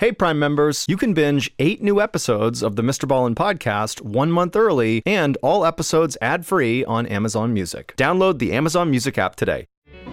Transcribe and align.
Hey, 0.00 0.12
Prime 0.12 0.38
members, 0.38 0.84
you 0.86 0.96
can 0.96 1.12
binge 1.12 1.50
eight 1.58 1.82
new 1.82 2.00
episodes 2.00 2.62
of 2.62 2.76
the 2.76 2.82
MrBallen 2.82 3.34
podcast 3.34 4.00
one 4.00 4.30
month 4.30 4.54
early 4.54 5.02
and 5.04 5.36
all 5.42 5.66
episodes 5.66 6.16
ad 6.22 6.46
free 6.46 6.84
on 6.84 7.04
Amazon 7.06 7.52
Music. 7.52 7.94
Download 7.96 8.38
the 8.38 8.52
Amazon 8.52 8.92
Music 8.92 9.18
app 9.18 9.34
today. 9.34 9.66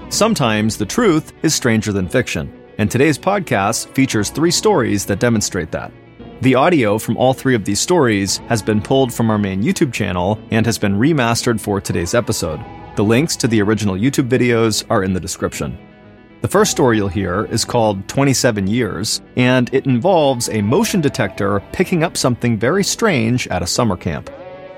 Sometimes 0.09 0.77
the 0.77 0.87
truth 0.87 1.33
is 1.43 1.53
stranger 1.53 1.91
than 1.91 2.09
fiction, 2.09 2.51
and 2.79 2.89
today's 2.89 3.19
podcast 3.19 3.87
features 3.89 4.31
three 4.31 4.49
stories 4.49 5.05
that 5.05 5.19
demonstrate 5.19 5.69
that. 5.69 5.91
The 6.41 6.55
audio 6.55 6.97
from 6.97 7.15
all 7.15 7.35
three 7.35 7.53
of 7.53 7.63
these 7.63 7.79
stories 7.79 8.37
has 8.47 8.63
been 8.63 8.81
pulled 8.81 9.13
from 9.13 9.29
our 9.29 9.37
main 9.37 9.61
YouTube 9.61 9.93
channel 9.93 10.39
and 10.49 10.65
has 10.65 10.79
been 10.79 10.97
remastered 10.97 11.61
for 11.61 11.79
today's 11.79 12.15
episode. 12.15 12.59
The 12.95 13.03
links 13.03 13.35
to 13.35 13.47
the 13.47 13.61
original 13.61 13.93
YouTube 13.93 14.29
videos 14.29 14.83
are 14.89 15.03
in 15.03 15.13
the 15.13 15.19
description. 15.19 15.77
The 16.45 16.51
first 16.51 16.69
story 16.69 16.97
you'll 16.97 17.07
hear 17.07 17.45
is 17.45 17.65
called 17.65 18.07
27 18.07 18.67
Years, 18.67 19.19
and 19.35 19.67
it 19.73 19.87
involves 19.87 20.47
a 20.47 20.61
motion 20.61 21.01
detector 21.01 21.59
picking 21.71 22.03
up 22.03 22.15
something 22.15 22.59
very 22.59 22.83
strange 22.83 23.47
at 23.47 23.63
a 23.63 23.65
summer 23.65 23.97
camp. 23.97 24.29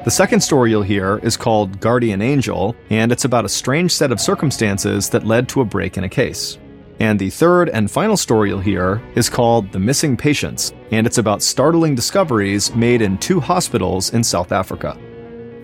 The 0.06 0.10
second 0.10 0.40
story 0.40 0.70
you'll 0.70 0.82
hear 0.82 1.18
is 1.24 1.36
called 1.36 1.82
Guardian 1.82 2.22
Angel, 2.22 2.74
and 2.90 3.12
it's 3.12 3.26
about 3.26 3.44
a 3.44 3.50
strange 3.50 3.92
set 3.92 4.14
of 4.14 4.22
circumstances 4.22 5.10
that 5.10 5.26
led 5.26 5.50
to 5.50 5.60
a 5.60 5.66
break 5.66 5.98
in 5.98 6.06
a 6.06 6.10
case. 6.10 6.58
And 7.02 7.20
the 7.20 7.30
third 7.30 7.68
and 7.68 7.92
final 7.92 8.16
story 8.16 8.48
you'll 8.48 8.62
hear 8.62 9.02
is 9.16 9.28
called 9.28 9.70
The 9.74 9.80
Missing 9.80 10.16
Patients, 10.16 10.72
and 10.92 11.06
it's 11.06 11.18
about 11.18 11.44
startling 11.44 11.96
discoveries 11.96 12.74
made 12.76 13.02
in 13.02 13.18
two 13.18 13.42
hospitals 13.42 14.14
in 14.14 14.24
South 14.24 14.54
Africa. 14.54 14.98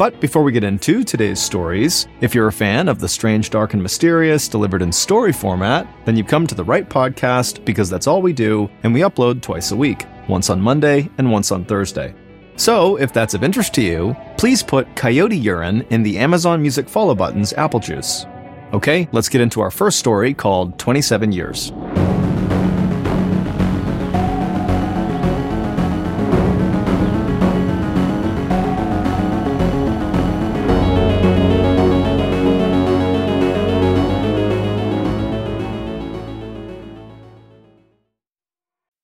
But 0.03 0.19
before 0.19 0.43
we 0.43 0.51
get 0.51 0.65
into 0.65 1.05
today's 1.05 1.39
stories, 1.39 2.09
if 2.19 2.35
you're 2.35 2.49
a 2.49 2.51
fan 2.51 2.89
of 2.89 2.99
the 2.99 3.07
strange, 3.07 3.49
dark, 3.49 3.71
and 3.71 3.81
mysterious 3.81 4.49
delivered 4.49 4.81
in 4.81 4.91
story 4.91 5.31
format, 5.31 5.87
then 6.03 6.17
you've 6.17 6.27
come 6.27 6.45
to 6.45 6.55
the 6.55 6.63
right 6.65 6.89
podcast 6.89 7.63
because 7.63 7.89
that's 7.89 8.05
all 8.05 8.21
we 8.21 8.33
do, 8.33 8.69
and 8.83 8.93
we 8.93 8.99
upload 8.99 9.41
twice 9.41 9.71
a 9.71 9.77
week, 9.77 10.05
once 10.27 10.49
on 10.49 10.59
Monday 10.59 11.09
and 11.19 11.31
once 11.31 11.53
on 11.53 11.63
Thursday. 11.63 12.13
So, 12.57 12.97
if 12.97 13.13
that's 13.13 13.33
of 13.33 13.45
interest 13.45 13.73
to 13.75 13.81
you, 13.81 14.13
please 14.37 14.61
put 14.61 14.93
coyote 14.97 15.37
urine 15.37 15.83
in 15.83 16.03
the 16.03 16.17
Amazon 16.17 16.61
Music 16.61 16.89
follow 16.89 17.15
button's 17.15 17.53
apple 17.53 17.79
juice. 17.79 18.25
Okay, 18.73 19.07
let's 19.13 19.29
get 19.29 19.39
into 19.39 19.61
our 19.61 19.71
first 19.71 19.99
story 19.99 20.33
called 20.33 20.77
27 20.79 21.31
Years. 21.31 21.71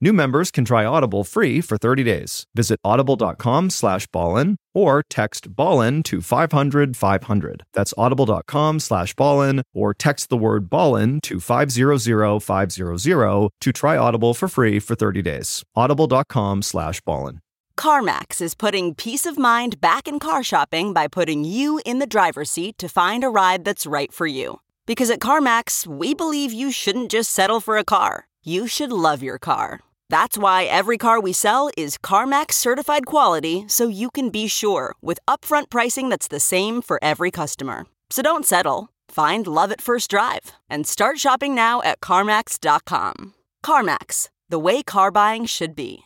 New 0.00 0.12
members 0.12 0.50
can 0.50 0.64
try 0.64 0.84
Audible 0.84 1.24
free 1.24 1.62
for 1.62 1.78
30 1.78 2.04
days. 2.04 2.44
Visit 2.54 2.78
audible.com 2.84 3.70
slash 3.70 4.06
ballen 4.08 4.56
or 4.74 5.02
text 5.08 5.56
ballen 5.56 6.04
to 6.04 6.20
500 6.20 6.96
500. 6.96 7.62
That's 7.72 7.94
audible.com 7.96 8.80
slash 8.80 9.14
ballen 9.14 9.62
or 9.72 9.94
text 9.94 10.28
the 10.28 10.36
word 10.36 10.68
ballen 10.68 11.22
to 11.22 11.40
500 11.40 12.42
500 12.42 13.50
to 13.60 13.72
try 13.72 13.96
Audible 13.96 14.34
for 14.34 14.48
free 14.48 14.78
for 14.78 14.94
30 14.94 15.22
days. 15.22 15.62
audible.com 15.74 16.60
slash 16.60 17.00
ballen. 17.02 17.38
CarMax 17.78 18.40
is 18.42 18.54
putting 18.54 18.94
peace 18.94 19.26
of 19.26 19.38
mind 19.38 19.80
back 19.80 20.08
in 20.08 20.18
car 20.18 20.42
shopping 20.42 20.92
by 20.92 21.08
putting 21.08 21.44
you 21.44 21.80
in 21.86 21.98
the 21.98 22.06
driver's 22.06 22.50
seat 22.50 22.76
to 22.78 22.88
find 22.88 23.22
a 23.22 23.28
ride 23.28 23.64
that's 23.64 23.86
right 23.86 24.12
for 24.12 24.26
you. 24.26 24.60
Because 24.86 25.10
at 25.10 25.20
CarMax, 25.20 25.86
we 25.86 26.14
believe 26.14 26.52
you 26.52 26.70
shouldn't 26.70 27.10
just 27.10 27.30
settle 27.30 27.60
for 27.60 27.76
a 27.76 27.84
car. 27.84 28.28
You 28.44 28.66
should 28.66 28.92
love 28.92 29.22
your 29.22 29.38
car. 29.38 29.80
That's 30.08 30.38
why 30.38 30.64
every 30.64 30.98
car 30.98 31.20
we 31.20 31.32
sell 31.32 31.70
is 31.76 31.98
CarMax 31.98 32.52
certified 32.52 33.06
quality 33.06 33.64
so 33.68 33.88
you 33.88 34.10
can 34.10 34.30
be 34.30 34.46
sure 34.48 34.94
with 35.02 35.18
upfront 35.28 35.68
pricing 35.68 36.08
that's 36.08 36.28
the 36.28 36.40
same 36.40 36.80
for 36.82 36.98
every 37.02 37.30
customer. 37.30 37.86
So 38.10 38.22
don't 38.22 38.46
settle. 38.46 38.88
Find 39.08 39.46
love 39.46 39.72
at 39.72 39.80
first 39.80 40.10
drive 40.10 40.52
and 40.70 40.86
start 40.86 41.18
shopping 41.18 41.54
now 41.54 41.82
at 41.82 42.00
CarMax.com. 42.00 43.34
CarMax, 43.64 44.28
the 44.48 44.58
way 44.58 44.82
car 44.82 45.10
buying 45.10 45.44
should 45.44 45.74
be. 45.74 46.04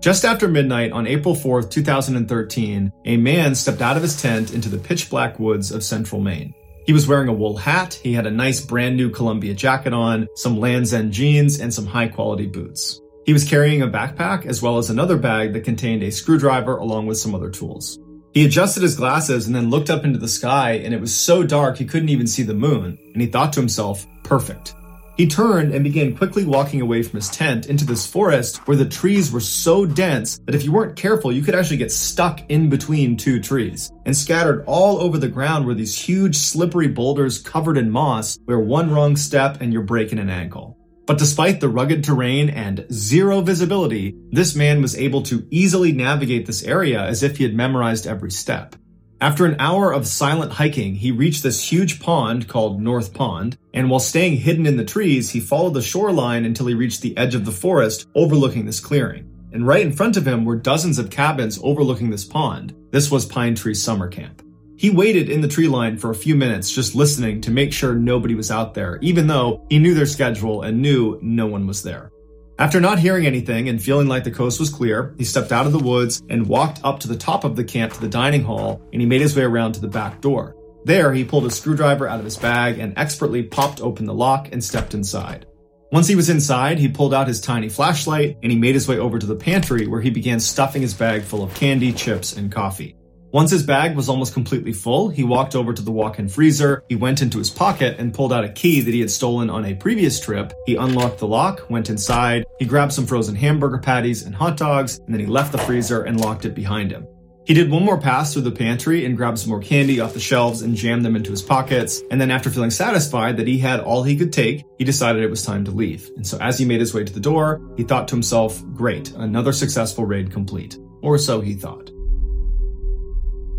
Just 0.00 0.24
after 0.24 0.46
midnight 0.46 0.92
on 0.92 1.08
April 1.08 1.34
4th, 1.34 1.70
2013, 1.70 2.92
a 3.04 3.16
man 3.16 3.56
stepped 3.56 3.82
out 3.82 3.96
of 3.96 4.02
his 4.02 4.22
tent 4.22 4.54
into 4.54 4.68
the 4.68 4.78
pitch 4.78 5.10
black 5.10 5.40
woods 5.40 5.72
of 5.72 5.82
central 5.82 6.20
Maine. 6.20 6.54
He 6.88 6.94
was 6.94 7.06
wearing 7.06 7.28
a 7.28 7.34
wool 7.34 7.58
hat, 7.58 8.00
he 8.02 8.14
had 8.14 8.26
a 8.26 8.30
nice 8.30 8.62
brand 8.62 8.96
new 8.96 9.10
Columbia 9.10 9.52
jacket 9.52 9.92
on, 9.92 10.26
some 10.36 10.58
Lands' 10.58 10.94
End 10.94 11.12
jeans, 11.12 11.60
and 11.60 11.72
some 11.72 11.84
high 11.84 12.08
quality 12.08 12.46
boots. 12.46 13.02
He 13.26 13.34
was 13.34 13.44
carrying 13.44 13.82
a 13.82 13.86
backpack 13.86 14.46
as 14.46 14.62
well 14.62 14.78
as 14.78 14.88
another 14.88 15.18
bag 15.18 15.52
that 15.52 15.64
contained 15.64 16.02
a 16.02 16.10
screwdriver 16.10 16.78
along 16.78 17.06
with 17.06 17.18
some 17.18 17.34
other 17.34 17.50
tools. 17.50 17.98
He 18.32 18.46
adjusted 18.46 18.82
his 18.82 18.96
glasses 18.96 19.46
and 19.46 19.54
then 19.54 19.68
looked 19.68 19.90
up 19.90 20.06
into 20.06 20.18
the 20.18 20.28
sky, 20.28 20.80
and 20.82 20.94
it 20.94 21.00
was 21.02 21.14
so 21.14 21.42
dark 21.42 21.76
he 21.76 21.84
couldn't 21.84 22.08
even 22.08 22.26
see 22.26 22.42
the 22.42 22.54
moon, 22.54 22.96
and 23.12 23.20
he 23.20 23.28
thought 23.28 23.52
to 23.52 23.60
himself, 23.60 24.06
perfect. 24.22 24.72
He 25.18 25.26
turned 25.26 25.74
and 25.74 25.82
began 25.82 26.16
quickly 26.16 26.44
walking 26.44 26.80
away 26.80 27.02
from 27.02 27.16
his 27.16 27.28
tent 27.28 27.66
into 27.66 27.84
this 27.84 28.06
forest 28.06 28.58
where 28.68 28.76
the 28.76 28.88
trees 28.88 29.32
were 29.32 29.40
so 29.40 29.84
dense 29.84 30.38
that 30.46 30.54
if 30.54 30.62
you 30.62 30.70
weren't 30.70 30.94
careful, 30.94 31.32
you 31.32 31.42
could 31.42 31.56
actually 31.56 31.78
get 31.78 31.90
stuck 31.90 32.40
in 32.48 32.70
between 32.70 33.16
two 33.16 33.40
trees. 33.40 33.90
And 34.06 34.16
scattered 34.16 34.62
all 34.68 34.98
over 34.98 35.18
the 35.18 35.26
ground 35.26 35.66
were 35.66 35.74
these 35.74 35.98
huge 35.98 36.36
slippery 36.36 36.86
boulders 36.86 37.40
covered 37.40 37.76
in 37.76 37.90
moss 37.90 38.38
where 38.44 38.60
one 38.60 38.92
wrong 38.92 39.16
step 39.16 39.60
and 39.60 39.72
you're 39.72 39.82
breaking 39.82 40.20
an 40.20 40.30
ankle. 40.30 40.78
But 41.04 41.18
despite 41.18 41.58
the 41.58 41.68
rugged 41.68 42.04
terrain 42.04 42.48
and 42.48 42.86
zero 42.92 43.40
visibility, 43.40 44.14
this 44.30 44.54
man 44.54 44.80
was 44.80 44.96
able 44.96 45.22
to 45.22 45.48
easily 45.50 45.90
navigate 45.90 46.46
this 46.46 46.62
area 46.62 47.02
as 47.02 47.24
if 47.24 47.38
he 47.38 47.42
had 47.42 47.54
memorized 47.54 48.06
every 48.06 48.30
step. 48.30 48.76
After 49.20 49.44
an 49.44 49.56
hour 49.58 49.92
of 49.92 50.06
silent 50.06 50.52
hiking, 50.52 50.94
he 50.94 51.10
reached 51.10 51.42
this 51.42 51.72
huge 51.72 51.98
pond 51.98 52.46
called 52.46 52.80
North 52.80 53.12
Pond, 53.12 53.58
and 53.74 53.90
while 53.90 53.98
staying 53.98 54.36
hidden 54.36 54.64
in 54.64 54.76
the 54.76 54.84
trees, 54.84 55.30
he 55.30 55.40
followed 55.40 55.74
the 55.74 55.82
shoreline 55.82 56.44
until 56.44 56.68
he 56.68 56.74
reached 56.74 57.02
the 57.02 57.16
edge 57.16 57.34
of 57.34 57.44
the 57.44 57.50
forest 57.50 58.06
overlooking 58.14 58.64
this 58.64 58.78
clearing. 58.78 59.28
And 59.52 59.66
right 59.66 59.84
in 59.84 59.92
front 59.92 60.16
of 60.16 60.28
him 60.28 60.44
were 60.44 60.54
dozens 60.54 61.00
of 61.00 61.10
cabins 61.10 61.58
overlooking 61.64 62.10
this 62.10 62.24
pond. 62.24 62.76
This 62.92 63.10
was 63.10 63.26
Pine 63.26 63.56
Tree 63.56 63.74
Summer 63.74 64.06
Camp. 64.06 64.40
He 64.76 64.90
waited 64.90 65.28
in 65.28 65.40
the 65.40 65.48
tree 65.48 65.66
line 65.66 65.98
for 65.98 66.10
a 66.10 66.14
few 66.14 66.36
minutes 66.36 66.70
just 66.70 66.94
listening 66.94 67.40
to 67.40 67.50
make 67.50 67.72
sure 67.72 67.94
nobody 67.94 68.36
was 68.36 68.52
out 68.52 68.74
there, 68.74 69.00
even 69.02 69.26
though 69.26 69.66
he 69.68 69.80
knew 69.80 69.94
their 69.94 70.06
schedule 70.06 70.62
and 70.62 70.80
knew 70.80 71.18
no 71.20 71.48
one 71.48 71.66
was 71.66 71.82
there. 71.82 72.12
After 72.60 72.80
not 72.80 72.98
hearing 72.98 73.24
anything 73.24 73.68
and 73.68 73.80
feeling 73.80 74.08
like 74.08 74.24
the 74.24 74.32
coast 74.32 74.58
was 74.58 74.68
clear, 74.68 75.14
he 75.16 75.22
stepped 75.22 75.52
out 75.52 75.66
of 75.66 75.72
the 75.72 75.78
woods 75.78 76.24
and 76.28 76.48
walked 76.48 76.80
up 76.82 76.98
to 77.00 77.08
the 77.08 77.16
top 77.16 77.44
of 77.44 77.54
the 77.54 77.62
camp 77.62 77.92
to 77.92 78.00
the 78.00 78.08
dining 78.08 78.42
hall, 78.42 78.82
and 78.92 79.00
he 79.00 79.06
made 79.06 79.20
his 79.20 79.36
way 79.36 79.44
around 79.44 79.74
to 79.74 79.80
the 79.80 79.86
back 79.86 80.20
door. 80.20 80.56
There, 80.84 81.14
he 81.14 81.24
pulled 81.24 81.46
a 81.46 81.52
screwdriver 81.52 82.08
out 82.08 82.18
of 82.18 82.24
his 82.24 82.36
bag 82.36 82.80
and 82.80 82.98
expertly 82.98 83.44
popped 83.44 83.80
open 83.80 84.06
the 84.06 84.14
lock 84.14 84.48
and 84.50 84.62
stepped 84.62 84.92
inside. 84.92 85.46
Once 85.92 86.08
he 86.08 86.16
was 86.16 86.30
inside, 86.30 86.78
he 86.78 86.88
pulled 86.88 87.14
out 87.14 87.28
his 87.28 87.40
tiny 87.40 87.68
flashlight 87.68 88.36
and 88.42 88.50
he 88.50 88.58
made 88.58 88.74
his 88.74 88.88
way 88.88 88.98
over 88.98 89.20
to 89.20 89.26
the 89.26 89.36
pantry 89.36 89.86
where 89.86 90.00
he 90.00 90.10
began 90.10 90.40
stuffing 90.40 90.82
his 90.82 90.94
bag 90.94 91.22
full 91.22 91.44
of 91.44 91.54
candy, 91.54 91.92
chips, 91.92 92.36
and 92.36 92.50
coffee. 92.50 92.97
Once 93.30 93.50
his 93.50 93.62
bag 93.62 93.94
was 93.94 94.08
almost 94.08 94.32
completely 94.32 94.72
full, 94.72 95.10
he 95.10 95.22
walked 95.22 95.54
over 95.54 95.74
to 95.74 95.82
the 95.82 95.92
walk-in 95.92 96.26
freezer, 96.26 96.82
he 96.88 96.96
went 96.96 97.20
into 97.20 97.36
his 97.36 97.50
pocket 97.50 97.94
and 97.98 98.14
pulled 98.14 98.32
out 98.32 98.42
a 98.42 98.48
key 98.48 98.80
that 98.80 98.94
he 98.94 99.00
had 99.00 99.10
stolen 99.10 99.50
on 99.50 99.66
a 99.66 99.74
previous 99.74 100.18
trip. 100.18 100.50
He 100.64 100.76
unlocked 100.76 101.18
the 101.18 101.26
lock, 101.26 101.68
went 101.68 101.90
inside, 101.90 102.46
he 102.58 102.64
grabbed 102.64 102.94
some 102.94 103.06
frozen 103.06 103.34
hamburger 103.34 103.78
patties 103.78 104.22
and 104.22 104.34
hot 104.34 104.56
dogs, 104.56 104.98
and 105.00 105.12
then 105.12 105.20
he 105.20 105.26
left 105.26 105.52
the 105.52 105.58
freezer 105.58 106.04
and 106.04 106.18
locked 106.18 106.46
it 106.46 106.54
behind 106.54 106.90
him. 106.90 107.06
He 107.44 107.52
did 107.52 107.70
one 107.70 107.84
more 107.84 108.00
pass 108.00 108.32
through 108.32 108.42
the 108.42 108.50
pantry 108.50 109.04
and 109.04 109.16
grabbed 109.16 109.38
some 109.38 109.50
more 109.50 109.60
candy 109.60 110.00
off 110.00 110.14
the 110.14 110.20
shelves 110.20 110.62
and 110.62 110.74
jammed 110.74 111.04
them 111.04 111.16
into 111.16 111.30
his 111.30 111.42
pockets. 111.42 112.02
And 112.10 112.20
then 112.20 112.30
after 112.30 112.50
feeling 112.50 112.70
satisfied 112.70 113.38
that 113.38 113.46
he 113.46 113.58
had 113.58 113.80
all 113.80 114.02
he 114.02 114.16
could 114.16 114.34
take, 114.34 114.64
he 114.78 114.84
decided 114.84 115.22
it 115.22 115.30
was 115.30 115.44
time 115.44 115.64
to 115.64 115.70
leave. 115.70 116.10
And 116.16 116.26
so 116.26 116.38
as 116.42 116.58
he 116.58 116.66
made 116.66 116.80
his 116.80 116.92
way 116.92 117.04
to 117.04 117.12
the 117.12 117.20
door, 117.20 117.60
he 117.76 117.84
thought 117.84 118.08
to 118.08 118.14
himself, 118.14 118.62
great, 118.74 119.12
another 119.12 119.52
successful 119.52 120.04
raid 120.04 120.30
complete. 120.30 120.78
Or 121.00 121.16
so 121.16 121.40
he 121.40 121.54
thought. 121.54 121.90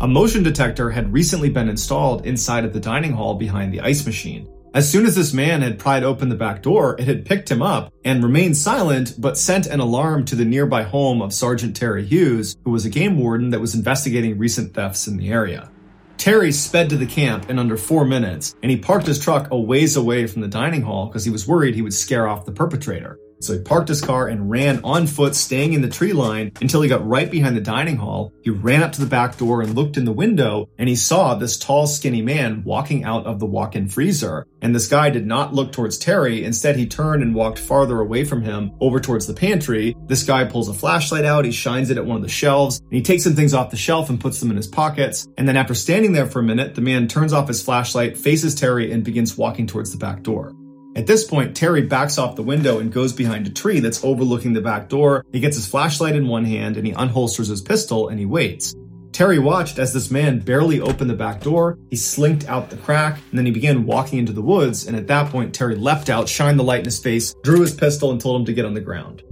A 0.02 0.08
motion 0.08 0.42
detector 0.42 0.88
had 0.88 1.12
recently 1.12 1.50
been 1.50 1.68
installed 1.68 2.24
inside 2.24 2.64
of 2.64 2.72
the 2.72 2.80
dining 2.80 3.12
hall 3.12 3.34
behind 3.34 3.70
the 3.70 3.82
ice 3.82 4.06
machine. 4.06 4.48
As 4.72 4.90
soon 4.90 5.04
as 5.04 5.14
this 5.14 5.34
man 5.34 5.60
had 5.60 5.78
pried 5.78 6.04
open 6.04 6.30
the 6.30 6.36
back 6.36 6.62
door, 6.62 6.96
it 6.98 7.06
had 7.06 7.26
picked 7.26 7.50
him 7.50 7.60
up 7.60 7.92
and 8.02 8.24
remained 8.24 8.56
silent, 8.56 9.16
but 9.18 9.36
sent 9.36 9.66
an 9.66 9.78
alarm 9.78 10.24
to 10.24 10.36
the 10.36 10.44
nearby 10.46 10.84
home 10.84 11.20
of 11.20 11.34
Sergeant 11.34 11.76
Terry 11.76 12.02
Hughes, 12.02 12.56
who 12.64 12.70
was 12.70 12.86
a 12.86 12.90
game 12.90 13.18
warden 13.18 13.50
that 13.50 13.60
was 13.60 13.74
investigating 13.74 14.38
recent 14.38 14.72
thefts 14.72 15.06
in 15.06 15.18
the 15.18 15.28
area. 15.28 15.70
Terry 16.16 16.50
sped 16.50 16.88
to 16.88 16.96
the 16.96 17.04
camp 17.04 17.50
in 17.50 17.58
under 17.58 17.76
four 17.76 18.06
minutes, 18.06 18.54
and 18.62 18.70
he 18.70 18.78
parked 18.78 19.06
his 19.06 19.18
truck 19.18 19.48
a 19.50 19.60
ways 19.60 19.96
away 19.96 20.26
from 20.26 20.40
the 20.40 20.48
dining 20.48 20.80
hall 20.80 21.08
because 21.08 21.26
he 21.26 21.30
was 21.30 21.46
worried 21.46 21.74
he 21.74 21.82
would 21.82 21.92
scare 21.92 22.26
off 22.26 22.46
the 22.46 22.52
perpetrator. 22.52 23.18
So 23.40 23.54
he 23.54 23.60
parked 23.60 23.88
his 23.88 24.02
car 24.02 24.28
and 24.28 24.50
ran 24.50 24.80
on 24.84 25.06
foot, 25.06 25.34
staying 25.34 25.72
in 25.72 25.82
the 25.82 25.88
tree 25.88 26.12
line 26.12 26.52
until 26.60 26.82
he 26.82 26.88
got 26.88 27.06
right 27.06 27.30
behind 27.30 27.56
the 27.56 27.60
dining 27.60 27.96
hall. 27.96 28.32
He 28.42 28.50
ran 28.50 28.82
up 28.82 28.92
to 28.92 29.00
the 29.00 29.06
back 29.06 29.38
door 29.38 29.62
and 29.62 29.74
looked 29.74 29.96
in 29.96 30.04
the 30.04 30.12
window 30.12 30.68
and 30.78 30.88
he 30.88 30.96
saw 30.96 31.34
this 31.34 31.58
tall, 31.58 31.86
skinny 31.86 32.22
man 32.22 32.62
walking 32.64 33.04
out 33.04 33.26
of 33.26 33.38
the 33.38 33.46
walk-in 33.46 33.88
freezer. 33.88 34.46
And 34.62 34.74
this 34.74 34.88
guy 34.88 35.10
did 35.10 35.26
not 35.26 35.54
look 35.54 35.72
towards 35.72 35.96
Terry. 35.96 36.44
Instead, 36.44 36.76
he 36.76 36.86
turned 36.86 37.22
and 37.22 37.34
walked 37.34 37.58
farther 37.58 38.00
away 38.00 38.24
from 38.24 38.42
him 38.42 38.72
over 38.80 39.00
towards 39.00 39.26
the 39.26 39.34
pantry. 39.34 39.96
This 40.06 40.22
guy 40.22 40.44
pulls 40.44 40.68
a 40.68 40.74
flashlight 40.74 41.24
out. 41.24 41.44
He 41.44 41.52
shines 41.52 41.90
it 41.90 41.96
at 41.96 42.04
one 42.04 42.16
of 42.16 42.22
the 42.22 42.28
shelves 42.28 42.80
and 42.80 42.92
he 42.92 43.02
takes 43.02 43.24
some 43.24 43.34
things 43.34 43.54
off 43.54 43.70
the 43.70 43.76
shelf 43.76 44.10
and 44.10 44.20
puts 44.20 44.40
them 44.40 44.50
in 44.50 44.56
his 44.56 44.68
pockets. 44.68 45.26
And 45.38 45.48
then 45.48 45.56
after 45.56 45.74
standing 45.74 46.12
there 46.12 46.26
for 46.26 46.40
a 46.40 46.44
minute, 46.44 46.74
the 46.74 46.82
man 46.82 47.08
turns 47.08 47.32
off 47.32 47.48
his 47.48 47.62
flashlight, 47.62 48.18
faces 48.18 48.54
Terry 48.54 48.92
and 48.92 49.02
begins 49.02 49.38
walking 49.38 49.66
towards 49.66 49.92
the 49.92 49.98
back 49.98 50.22
door. 50.22 50.54
At 50.96 51.06
this 51.06 51.24
point, 51.24 51.56
Terry 51.56 51.82
backs 51.82 52.18
off 52.18 52.34
the 52.34 52.42
window 52.42 52.80
and 52.80 52.92
goes 52.92 53.12
behind 53.12 53.46
a 53.46 53.50
tree 53.50 53.78
that's 53.78 54.02
overlooking 54.02 54.52
the 54.52 54.60
back 54.60 54.88
door. 54.88 55.24
He 55.32 55.38
gets 55.38 55.56
his 55.56 55.66
flashlight 55.66 56.16
in 56.16 56.26
one 56.26 56.44
hand 56.44 56.76
and 56.76 56.86
he 56.86 56.92
unholsters 56.92 57.48
his 57.48 57.62
pistol 57.62 58.08
and 58.08 58.18
he 58.18 58.26
waits. 58.26 58.74
Terry 59.12 59.38
watched 59.38 59.78
as 59.78 59.92
this 59.92 60.10
man 60.10 60.40
barely 60.40 60.80
opened 60.80 61.10
the 61.10 61.14
back 61.14 61.42
door. 61.42 61.78
He 61.90 61.96
slinked 61.96 62.48
out 62.48 62.70
the 62.70 62.76
crack 62.76 63.20
and 63.30 63.38
then 63.38 63.46
he 63.46 63.52
began 63.52 63.86
walking 63.86 64.18
into 64.18 64.32
the 64.32 64.42
woods. 64.42 64.86
And 64.86 64.96
at 64.96 65.06
that 65.06 65.30
point, 65.30 65.54
Terry 65.54 65.76
leapt 65.76 66.10
out, 66.10 66.28
shined 66.28 66.58
the 66.58 66.64
light 66.64 66.80
in 66.80 66.84
his 66.86 66.98
face, 66.98 67.34
drew 67.44 67.60
his 67.60 67.74
pistol, 67.74 68.10
and 68.10 68.20
told 68.20 68.40
him 68.40 68.46
to 68.46 68.52
get 68.52 68.64
on 68.64 68.74
the 68.74 68.80
ground. 68.80 69.22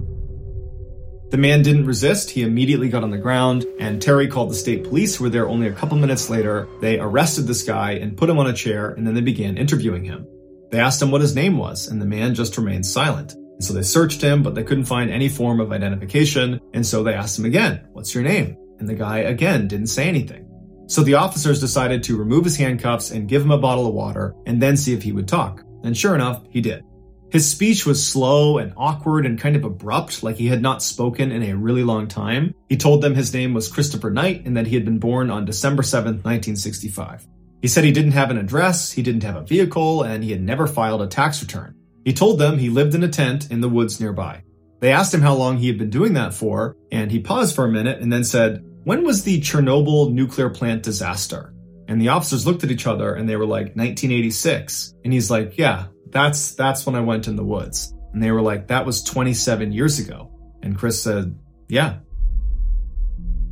The 1.30 1.36
man 1.36 1.62
didn't 1.62 1.86
resist. 1.86 2.30
He 2.30 2.42
immediately 2.42 2.88
got 2.88 3.02
on 3.02 3.10
the 3.10 3.18
ground, 3.18 3.66
and 3.78 4.00
Terry 4.00 4.28
called 4.28 4.50
the 4.50 4.54
state 4.54 4.84
police, 4.84 5.16
who 5.16 5.24
were 5.24 5.30
there 5.30 5.48
only 5.48 5.66
a 5.66 5.72
couple 5.72 5.98
minutes 5.98 6.30
later. 6.30 6.68
They 6.80 6.98
arrested 6.98 7.46
this 7.46 7.62
guy 7.62 7.92
and 7.92 8.16
put 8.16 8.30
him 8.30 8.38
on 8.38 8.46
a 8.46 8.54
chair, 8.54 8.90
and 8.90 9.06
then 9.06 9.14
they 9.14 9.20
began 9.20 9.58
interviewing 9.58 10.04
him. 10.04 10.26
They 10.70 10.80
asked 10.80 11.00
him 11.00 11.10
what 11.10 11.20
his 11.20 11.34
name 11.34 11.56
was, 11.56 11.88
and 11.88 12.00
the 12.00 12.06
man 12.06 12.34
just 12.34 12.58
remained 12.58 12.86
silent. 12.86 13.34
And 13.34 13.64
so 13.64 13.72
they 13.72 13.82
searched 13.82 14.20
him, 14.20 14.42
but 14.42 14.54
they 14.54 14.62
couldn't 14.62 14.84
find 14.84 15.10
any 15.10 15.28
form 15.28 15.60
of 15.60 15.72
identification. 15.72 16.60
And 16.74 16.86
so 16.86 17.02
they 17.02 17.14
asked 17.14 17.38
him 17.38 17.44
again, 17.44 17.88
What's 17.92 18.14
your 18.14 18.22
name? 18.22 18.56
And 18.78 18.88
the 18.88 18.94
guy 18.94 19.18
again 19.18 19.66
didn't 19.66 19.88
say 19.88 20.08
anything. 20.08 20.44
So 20.86 21.02
the 21.02 21.14
officers 21.14 21.60
decided 21.60 22.02
to 22.04 22.16
remove 22.16 22.44
his 22.44 22.56
handcuffs 22.56 23.10
and 23.10 23.28
give 23.28 23.42
him 23.42 23.50
a 23.50 23.58
bottle 23.58 23.86
of 23.86 23.94
water 23.94 24.34
and 24.46 24.62
then 24.62 24.76
see 24.76 24.94
if 24.94 25.02
he 25.02 25.12
would 25.12 25.28
talk. 25.28 25.64
And 25.82 25.96
sure 25.96 26.14
enough, 26.14 26.44
he 26.50 26.60
did. 26.60 26.84
His 27.30 27.50
speech 27.50 27.84
was 27.84 28.06
slow 28.06 28.56
and 28.56 28.72
awkward 28.74 29.26
and 29.26 29.38
kind 29.38 29.54
of 29.54 29.64
abrupt, 29.64 30.22
like 30.22 30.36
he 30.36 30.46
had 30.46 30.62
not 30.62 30.82
spoken 30.82 31.30
in 31.30 31.42
a 31.42 31.56
really 31.56 31.84
long 31.84 32.08
time. 32.08 32.54
He 32.70 32.76
told 32.78 33.02
them 33.02 33.14
his 33.14 33.34
name 33.34 33.52
was 33.52 33.70
Christopher 33.70 34.10
Knight 34.10 34.46
and 34.46 34.56
that 34.56 34.66
he 34.66 34.74
had 34.74 34.86
been 34.86 34.98
born 34.98 35.30
on 35.30 35.44
December 35.44 35.82
7th, 35.82 36.24
1965. 36.24 37.26
He 37.60 37.68
said 37.68 37.84
he 37.84 37.92
didn't 37.92 38.12
have 38.12 38.30
an 38.30 38.38
address, 38.38 38.92
he 38.92 39.02
didn't 39.02 39.24
have 39.24 39.36
a 39.36 39.42
vehicle, 39.42 40.02
and 40.02 40.22
he 40.22 40.30
had 40.30 40.42
never 40.42 40.66
filed 40.66 41.02
a 41.02 41.06
tax 41.06 41.40
return. 41.42 41.74
He 42.04 42.12
told 42.12 42.38
them 42.38 42.58
he 42.58 42.70
lived 42.70 42.94
in 42.94 43.02
a 43.02 43.08
tent 43.08 43.50
in 43.50 43.60
the 43.60 43.68
woods 43.68 44.00
nearby. 44.00 44.42
They 44.80 44.92
asked 44.92 45.12
him 45.12 45.22
how 45.22 45.34
long 45.34 45.56
he 45.58 45.66
had 45.66 45.78
been 45.78 45.90
doing 45.90 46.14
that 46.14 46.32
for, 46.32 46.76
and 46.92 47.10
he 47.10 47.18
paused 47.18 47.54
for 47.54 47.64
a 47.64 47.70
minute 47.70 48.00
and 48.00 48.12
then 48.12 48.24
said, 48.24 48.64
When 48.84 49.04
was 49.04 49.24
the 49.24 49.40
Chernobyl 49.40 50.12
nuclear 50.12 50.50
plant 50.50 50.82
disaster? 50.82 51.52
And 51.88 52.00
the 52.00 52.08
officers 52.08 52.46
looked 52.46 52.64
at 52.64 52.70
each 52.70 52.86
other 52.86 53.14
and 53.14 53.28
they 53.28 53.36
were 53.36 53.46
like, 53.46 53.74
1986. 53.74 54.94
And 55.04 55.12
he's 55.12 55.30
like, 55.30 55.58
Yeah, 55.58 55.86
that's, 56.10 56.54
that's 56.54 56.86
when 56.86 56.94
I 56.94 57.00
went 57.00 57.26
in 57.26 57.36
the 57.36 57.44
woods. 57.44 57.92
And 58.12 58.22
they 58.22 58.30
were 58.30 58.42
like, 58.42 58.68
That 58.68 58.86
was 58.86 59.02
27 59.02 59.72
years 59.72 59.98
ago. 59.98 60.30
And 60.62 60.78
Chris 60.78 61.02
said, 61.02 61.36
Yeah, 61.68 61.98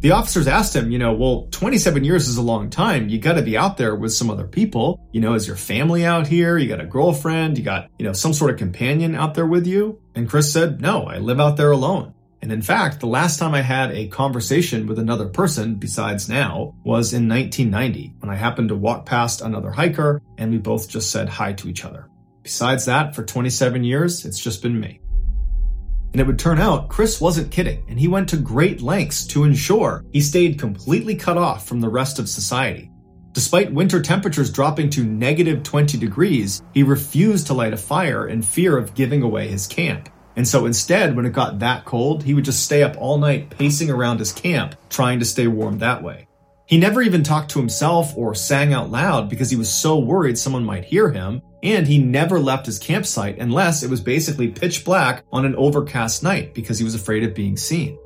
the 0.01 0.11
officers 0.11 0.47
asked 0.47 0.77
him, 0.77 0.91
you 0.91 0.99
know, 0.99 1.15
well, 1.15 1.49
27 1.51 2.05
years 2.05 2.29
is 2.29 2.37
a 2.37 2.43
long 2.43 2.71
time. 2.71 3.09
You 3.09 3.19
got 3.19 3.35
to 3.35 3.43
be 3.43 3.57
out 3.57 3.77
there 3.77 3.97
with 3.97 4.13
some 4.13 4.31
other 4.31 4.47
people. 4.47 5.01
You 5.13 5.21
know, 5.21 5.35
is 5.35 5.47
your 5.47 5.57
family 5.57 6.05
out 6.05 6.27
here? 6.27 6.59
You 6.59 6.69
got 6.69 6.81
a 6.81 6.87
girlfriend? 6.87 7.57
You 7.57 7.65
got, 7.65 7.91
you 7.99 8.05
know, 8.05 8.13
some 8.13 8.33
sort 8.33 8.51
of 8.51 8.59
companion 8.59 9.15
out 9.15 9.35
there 9.35 9.47
with 9.47 9.67
you? 9.67 10.01
And 10.15 10.29
Chris 10.29 10.53
said, 10.53 10.81
no, 10.81 11.05
I 11.05 11.19
live 11.19 11.41
out 11.41 11.57
there 11.57 11.71
alone. 11.71 12.15
And 12.43 12.53
in 12.53 12.63
fact, 12.63 13.01
the 13.01 13.07
last 13.07 13.39
time 13.39 13.55
I 13.55 13.63
had 13.63 13.91
a 13.93 14.09
conversation 14.09 14.87
with 14.87 14.99
another 14.99 15.27
person 15.27 15.77
besides 15.77 16.29
now 16.29 16.75
was 16.85 17.13
in 17.13 17.29
1990 17.29 18.15
when 18.21 18.31
I 18.31 18.37
happened 18.37 18.69
to 18.69 18.77
walk 18.77 19.07
past 19.07 19.41
another 19.41 19.71
hiker 19.71 20.21
and 20.39 20.53
we 20.53 20.59
both 20.59 20.89
just 20.89 21.11
said 21.11 21.29
hi 21.29 21.55
to 21.55 21.69
each 21.69 21.85
other. 21.85 22.09
Besides 22.43 22.85
that, 22.85 23.17
for 23.17 23.25
27 23.25 23.83
years, 23.83 24.25
it's 24.25 24.39
just 24.39 24.63
been 24.63 24.79
me. 24.79 25.01
And 26.13 26.21
it 26.21 26.27
would 26.27 26.39
turn 26.39 26.59
out 26.59 26.89
Chris 26.89 27.21
wasn't 27.21 27.51
kidding, 27.51 27.85
and 27.89 27.99
he 28.01 28.09
went 28.09 28.29
to 28.31 28.37
great 28.37 28.81
lengths 28.81 29.27
to 29.29 29.45
ensure 29.45 30.05
he 30.13 30.21
stayed 30.21 30.59
completely 30.59 31.15
cut 31.15 31.37
off 31.37 31.67
from 31.67 31.81
the 31.81 31.89
rest 31.89 32.19
of 32.19 32.29
society. 32.29 32.91
Despite 33.33 33.73
winter 33.73 34.01
temperatures 34.01 34.51
dropping 34.51 34.89
to 34.91 35.05
negative 35.05 35.63
20 35.63 35.99
degrees, 35.99 36.63
he 36.73 36.83
refused 36.83 37.47
to 37.49 37.55
light 37.55 37.75
a 37.75 37.77
fire 37.77 38.29
in 38.29 38.41
fear 38.41 38.79
of 38.79 38.95
giving 38.95 39.21
away 39.21 39.49
his 39.49 39.67
camp. 39.67 40.09
And 40.37 40.49
so 40.49 40.65
instead, 40.65 41.15
when 41.15 41.27
it 41.27 41.35
got 41.35 41.59
that 41.59 41.85
cold, 41.85 42.23
he 42.23 42.33
would 42.33 42.47
just 42.47 42.65
stay 42.65 42.83
up 42.83 42.97
all 42.97 43.19
night 43.19 43.51
pacing 43.51 43.91
around 43.91 44.21
his 44.21 44.33
camp, 44.33 44.75
trying 44.89 45.19
to 45.19 45.27
stay 45.27 45.47
warm 45.47 45.79
that 45.79 46.03
way. 46.03 46.29
He 46.67 46.79
never 46.79 47.01
even 47.01 47.23
talked 47.23 47.53
to 47.53 47.61
himself 47.61 48.17
or 48.17 48.35
sang 48.35 48.73
out 48.73 48.91
loud 48.91 49.31
because 49.31 49.51
he 49.51 49.57
was 49.57 49.71
so 49.71 49.99
worried 49.99 50.37
someone 50.37 50.65
might 50.65 50.85
hear 50.85 51.11
him, 51.11 51.41
and 51.63 51.87
he 51.87 51.99
never 51.99 52.41
left 52.41 52.67
his 52.67 52.81
campsite 52.81 53.39
unless 53.39 53.85
it 53.85 53.91
was 53.91 54.01
basically 54.01 54.49
pitch 54.49 54.85
black 54.85 55.25
on 55.33 55.45
an 55.45 55.55
overcast 55.55 56.25
night 56.25 56.55
because 56.55 56.79
he 56.79 56.85
was 56.85 56.97
afraid 56.97 57.23
of 57.23 57.35
being 57.35 57.57
seen. 57.57 57.97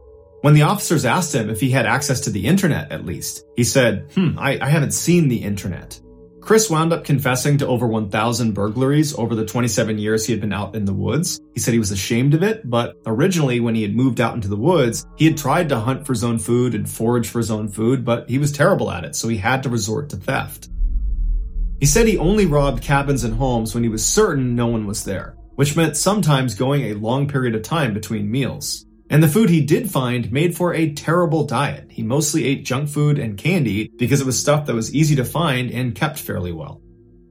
When 0.42 0.54
the 0.54 0.62
officers 0.62 1.04
asked 1.04 1.34
him 1.34 1.48
if 1.50 1.60
he 1.60 1.70
had 1.70 1.86
access 1.86 2.20
to 2.22 2.30
the 2.30 2.46
internet 2.46 2.92
at 2.92 3.06
least, 3.06 3.44
he 3.56 3.64
said, 3.64 4.10
hmm, 4.14 4.38
I, 4.38 4.58
I 4.60 4.68
haven't 4.68 4.92
seen 4.92 5.28
the 5.28 5.42
internet. 5.42 5.98
Chris 6.40 6.70
wound 6.70 6.92
up 6.92 7.04
confessing 7.04 7.58
to 7.58 7.66
over 7.66 7.86
1,000 7.86 8.52
burglaries 8.52 9.14
over 9.16 9.34
the 9.34 9.44
27 9.44 9.98
years 9.98 10.24
he 10.24 10.32
had 10.32 10.40
been 10.40 10.52
out 10.52 10.74
in 10.74 10.84
the 10.84 10.92
woods. 10.92 11.40
He 11.54 11.60
said 11.60 11.74
he 11.74 11.78
was 11.78 11.90
ashamed 11.90 12.34
of 12.34 12.42
it, 12.42 12.68
but 12.68 12.96
originally 13.06 13.60
when 13.60 13.74
he 13.74 13.82
had 13.82 13.94
moved 13.94 14.20
out 14.20 14.34
into 14.34 14.48
the 14.48 14.56
woods, 14.56 15.06
he 15.16 15.26
had 15.26 15.36
tried 15.36 15.68
to 15.68 15.78
hunt 15.78 16.06
for 16.06 16.12
his 16.12 16.24
own 16.24 16.38
food 16.38 16.74
and 16.74 16.88
forage 16.88 17.28
for 17.28 17.38
his 17.38 17.50
own 17.50 17.68
food, 17.68 18.04
but 18.04 18.28
he 18.28 18.38
was 18.38 18.52
terrible 18.52 18.90
at 18.90 19.04
it, 19.04 19.14
so 19.14 19.28
he 19.28 19.36
had 19.36 19.62
to 19.62 19.68
resort 19.68 20.08
to 20.10 20.16
theft. 20.16 20.70
He 21.78 21.86
said 21.86 22.06
he 22.06 22.18
only 22.18 22.46
robbed 22.46 22.82
cabins 22.82 23.24
and 23.24 23.34
homes 23.34 23.74
when 23.74 23.82
he 23.82 23.88
was 23.88 24.04
certain 24.04 24.54
no 24.54 24.66
one 24.66 24.86
was 24.86 25.04
there, 25.04 25.36
which 25.54 25.76
meant 25.76 25.96
sometimes 25.96 26.54
going 26.54 26.84
a 26.84 26.94
long 26.94 27.28
period 27.28 27.54
of 27.54 27.62
time 27.62 27.94
between 27.94 28.30
meals. 28.30 28.86
And 29.10 29.22
the 29.22 29.28
food 29.28 29.50
he 29.50 29.60
did 29.60 29.90
find 29.90 30.30
made 30.32 30.56
for 30.56 30.72
a 30.72 30.92
terrible 30.94 31.44
diet. 31.44 31.90
He 31.90 32.02
mostly 32.04 32.46
ate 32.46 32.64
junk 32.64 32.88
food 32.88 33.18
and 33.18 33.36
candy 33.36 33.88
because 33.98 34.20
it 34.20 34.26
was 34.26 34.38
stuff 34.38 34.66
that 34.66 34.74
was 34.74 34.94
easy 34.94 35.16
to 35.16 35.24
find 35.24 35.70
and 35.70 35.96
kept 35.96 36.20
fairly 36.20 36.52
well. 36.52 36.80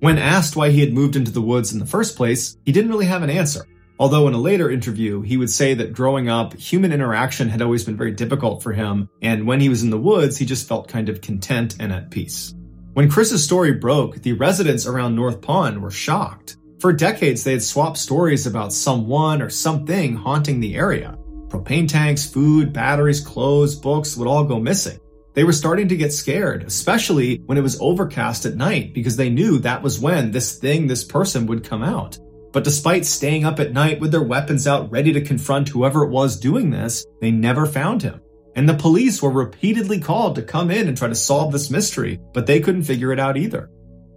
When 0.01 0.17
asked 0.17 0.55
why 0.55 0.69
he 0.69 0.81
had 0.81 0.93
moved 0.93 1.15
into 1.15 1.31
the 1.31 1.41
woods 1.41 1.74
in 1.74 1.79
the 1.79 1.86
first 1.86 2.17
place, 2.17 2.57
he 2.65 2.74
didn't 2.74 2.91
really 2.91 3.05
have 3.05 3.24
an 3.24 3.29
answer. 3.29 3.65
Although 4.00 4.29
in 4.29 4.33
a 4.33 4.38
later 4.38 4.71
interview, 4.71 5.21
he 5.21 5.36
would 5.36 5.50
say 5.50 5.74
that 5.74 5.91
growing 5.91 6.29
up, 6.29 6.53
human 6.53 6.93
interaction 6.93 7.50
had 7.50 7.62
always 7.62 7.83
been 7.83 7.98
very 7.98 8.13
difficult 8.13 8.63
for 8.63 8.71
him, 8.71 9.09
and 9.21 9.45
when 9.45 9.59
he 9.59 9.67
was 9.67 9.83
in 9.83 9.89
the 9.89 9.98
woods, 9.98 10.38
he 10.38 10.45
just 10.45 10.69
felt 10.69 10.88
kind 10.88 11.09
of 11.09 11.19
content 11.19 11.75
and 11.81 11.91
at 11.91 12.09
peace. 12.09 12.53
When 12.93 13.09
Chris's 13.09 13.43
story 13.43 13.74
broke, 13.74 14.21
the 14.21 14.33
residents 14.33 14.88
around 14.88 15.15
North 15.15 15.41
Pond 15.41 15.81
were 15.81 15.91
shocked. 15.91 16.55
For 16.79 16.93
decades, 16.93 17.43
they 17.43 17.51
had 17.51 17.62
swapped 17.62 17.98
stories 17.98 18.48
about 18.48 18.71
someone 18.71 19.41
or 19.41 19.50
something 19.50 20.15
haunting 20.15 20.62
the 20.62 20.75
area. 20.75 21.19
Propane 21.50 21.88
tanks, 21.88 22.25
food, 22.25 22.72
batteries, 22.72 23.22
clothes, 23.22 23.75
books 23.75 24.15
would 24.15 24.27
all 24.27 24.44
go 24.44 24.60
missing. 24.60 25.00
They 25.34 25.44
were 25.44 25.53
starting 25.53 25.88
to 25.88 25.98
get 25.98 26.13
scared, 26.13 26.63
especially 26.63 27.38
when 27.46 27.58
it 27.58 27.62
was 27.62 27.79
overcast 27.82 28.46
at 28.46 28.56
night, 28.56 28.94
because 28.94 29.15
they 29.15 29.29
knew 29.29 29.60
that 29.60 29.82
was 29.82 30.00
when 30.00 30.32
this 30.32 30.58
thing, 30.58 30.88
this 30.88 31.03
person 31.03 31.46
would 31.48 31.63
come 31.63 31.84
out. 31.84 32.18
But 32.51 32.63
despite 32.63 33.06
staying 33.06 33.46
up 33.46 33.60
at 33.60 33.74
night 33.74 34.00
with 34.00 34.12
their 34.12 34.24
weapons 34.24 34.68
out 34.68 34.91
ready 34.91 35.13
to 35.13 35.22
confront 35.22 35.70
whoever 35.70 36.03
it 36.03 36.10
was 36.10 36.39
doing 36.39 36.70
this, 36.70 37.06
they 37.22 37.32
never 37.32 37.65
found 37.65 38.01
him. 38.01 38.22
And 38.56 38.68
the 38.68 38.74
police 38.74 39.22
were 39.22 39.32
repeatedly 39.32 40.00
called 40.00 40.36
to 40.36 40.41
come 40.41 40.72
in 40.72 40.88
and 40.88 40.98
try 40.98 41.08
to 41.08 41.15
solve 41.15 41.51
this 41.51 41.70
mystery, 41.70 42.20
but 42.34 42.46
they 42.46 42.60
couldn't 42.60 42.84
figure 42.84 43.13
it 43.13 43.20
out 43.20 43.38
either. 43.38 43.70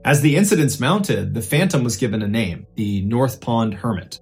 As 0.05 0.21
the 0.21 0.35
incidents 0.35 0.81
mounted, 0.81 1.35
the 1.35 1.43
Phantom 1.43 1.85
was 1.85 1.97
given 1.97 2.23
a 2.23 2.29
name, 2.29 2.67
the 2.75 3.03
North 3.03 3.41
Pond 3.41 3.75
Hermit. 3.75 4.19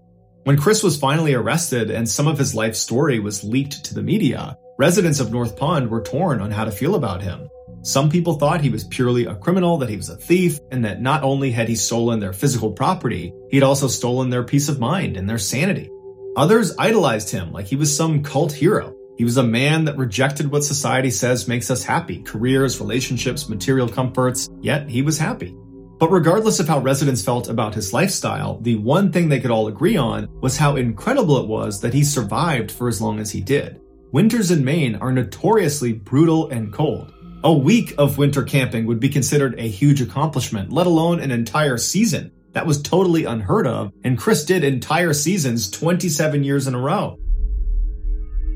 When 0.50 0.58
Chris 0.58 0.82
was 0.82 0.98
finally 0.98 1.32
arrested 1.32 1.92
and 1.92 2.08
some 2.08 2.26
of 2.26 2.36
his 2.36 2.56
life 2.56 2.74
story 2.74 3.20
was 3.20 3.44
leaked 3.44 3.84
to 3.84 3.94
the 3.94 4.02
media, 4.02 4.58
Residents 4.78 5.20
of 5.20 5.30
North 5.30 5.56
Pond 5.56 5.88
were 5.88 6.02
torn 6.02 6.40
on 6.40 6.50
how 6.50 6.64
to 6.64 6.72
feel 6.72 6.96
about 6.96 7.22
him. 7.22 7.48
Some 7.82 8.10
people 8.10 8.34
thought 8.34 8.60
he 8.60 8.68
was 8.68 8.82
purely 8.82 9.26
a 9.26 9.36
criminal, 9.36 9.78
that 9.78 9.88
he 9.88 9.96
was 9.96 10.08
a 10.08 10.16
thief, 10.16 10.58
and 10.72 10.84
that 10.84 11.00
not 11.00 11.22
only 11.22 11.52
had 11.52 11.68
he 11.68 11.76
stolen 11.76 12.18
their 12.18 12.32
physical 12.32 12.72
property, 12.72 13.32
he'd 13.52 13.62
also 13.62 13.86
stolen 13.86 14.28
their 14.28 14.42
peace 14.42 14.68
of 14.68 14.80
mind 14.80 15.16
and 15.16 15.30
their 15.30 15.38
sanity. 15.38 15.88
Others 16.36 16.76
idolized 16.78 17.30
him 17.30 17.52
like 17.52 17.66
he 17.66 17.76
was 17.76 17.96
some 17.96 18.24
cult 18.24 18.50
hero. 18.50 18.92
He 19.18 19.22
was 19.22 19.36
a 19.36 19.44
man 19.44 19.84
that 19.84 19.98
rejected 19.98 20.50
what 20.50 20.64
society 20.64 21.12
says 21.12 21.46
makes 21.46 21.70
us 21.70 21.84
happy 21.84 22.22
careers, 22.24 22.80
relationships, 22.80 23.48
material 23.48 23.88
comforts, 23.88 24.48
yet 24.60 24.90
he 24.90 25.02
was 25.02 25.16
happy. 25.16 25.56
But 26.00 26.10
regardless 26.10 26.60
of 26.60 26.66
how 26.66 26.80
residents 26.80 27.22
felt 27.22 27.50
about 27.50 27.74
his 27.74 27.92
lifestyle, 27.92 28.58
the 28.62 28.76
one 28.76 29.12
thing 29.12 29.28
they 29.28 29.38
could 29.38 29.50
all 29.50 29.68
agree 29.68 29.98
on 29.98 30.28
was 30.40 30.56
how 30.56 30.76
incredible 30.76 31.36
it 31.36 31.46
was 31.46 31.82
that 31.82 31.92
he 31.92 32.02
survived 32.02 32.70
for 32.70 32.88
as 32.88 33.02
long 33.02 33.20
as 33.20 33.30
he 33.30 33.42
did. 33.42 33.78
Winters 34.10 34.50
in 34.50 34.64
Maine 34.64 34.96
are 34.96 35.12
notoriously 35.12 35.92
brutal 35.92 36.48
and 36.48 36.72
cold. 36.72 37.12
A 37.44 37.52
week 37.52 37.94
of 37.98 38.16
winter 38.16 38.42
camping 38.42 38.86
would 38.86 38.98
be 38.98 39.10
considered 39.10 39.54
a 39.58 39.68
huge 39.68 40.00
accomplishment, 40.00 40.72
let 40.72 40.86
alone 40.86 41.20
an 41.20 41.30
entire 41.30 41.76
season. 41.76 42.32
That 42.52 42.66
was 42.66 42.80
totally 42.80 43.26
unheard 43.26 43.66
of, 43.66 43.92
and 44.02 44.18
Chris 44.18 44.46
did 44.46 44.64
entire 44.64 45.12
seasons 45.12 45.70
27 45.70 46.42
years 46.44 46.66
in 46.66 46.74
a 46.74 46.80
row. 46.80 47.18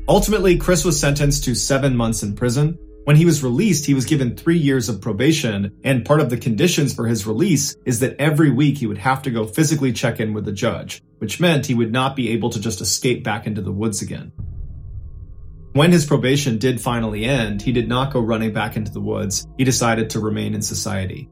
Ultimately, 0.07 0.57
Chris 0.57 0.83
was 0.83 0.99
sentenced 0.99 1.43
to 1.43 1.53
seven 1.53 1.95
months 1.95 2.23
in 2.23 2.35
prison. 2.35 2.79
When 3.05 3.15
he 3.15 3.25
was 3.25 3.43
released, 3.43 3.85
he 3.85 3.93
was 3.93 4.05
given 4.05 4.35
three 4.35 4.57
years 4.57 4.89
of 4.89 4.99
probation, 4.99 5.71
and 5.83 6.03
part 6.03 6.21
of 6.21 6.31
the 6.31 6.37
conditions 6.37 6.91
for 6.91 7.05
his 7.05 7.27
release 7.27 7.75
is 7.85 7.99
that 7.99 8.15
every 8.19 8.49
week 8.49 8.79
he 8.79 8.87
would 8.87 8.97
have 8.97 9.21
to 9.21 9.29
go 9.29 9.45
physically 9.45 9.93
check 9.93 10.19
in 10.19 10.33
with 10.33 10.43
the 10.43 10.51
judge, 10.51 11.03
which 11.19 11.39
meant 11.39 11.67
he 11.67 11.75
would 11.75 11.91
not 11.91 12.15
be 12.15 12.31
able 12.31 12.49
to 12.49 12.59
just 12.59 12.81
escape 12.81 13.23
back 13.23 13.45
into 13.45 13.61
the 13.61 13.71
woods 13.71 14.01
again. 14.01 14.31
When 15.73 15.91
his 15.91 16.03
probation 16.03 16.57
did 16.57 16.81
finally 16.81 17.25
end, 17.25 17.61
he 17.61 17.71
did 17.71 17.87
not 17.87 18.11
go 18.11 18.21
running 18.21 18.53
back 18.53 18.75
into 18.75 18.91
the 18.91 19.01
woods. 19.01 19.45
He 19.55 19.63
decided 19.63 20.09
to 20.09 20.19
remain 20.19 20.55
in 20.55 20.63
society. 20.63 21.29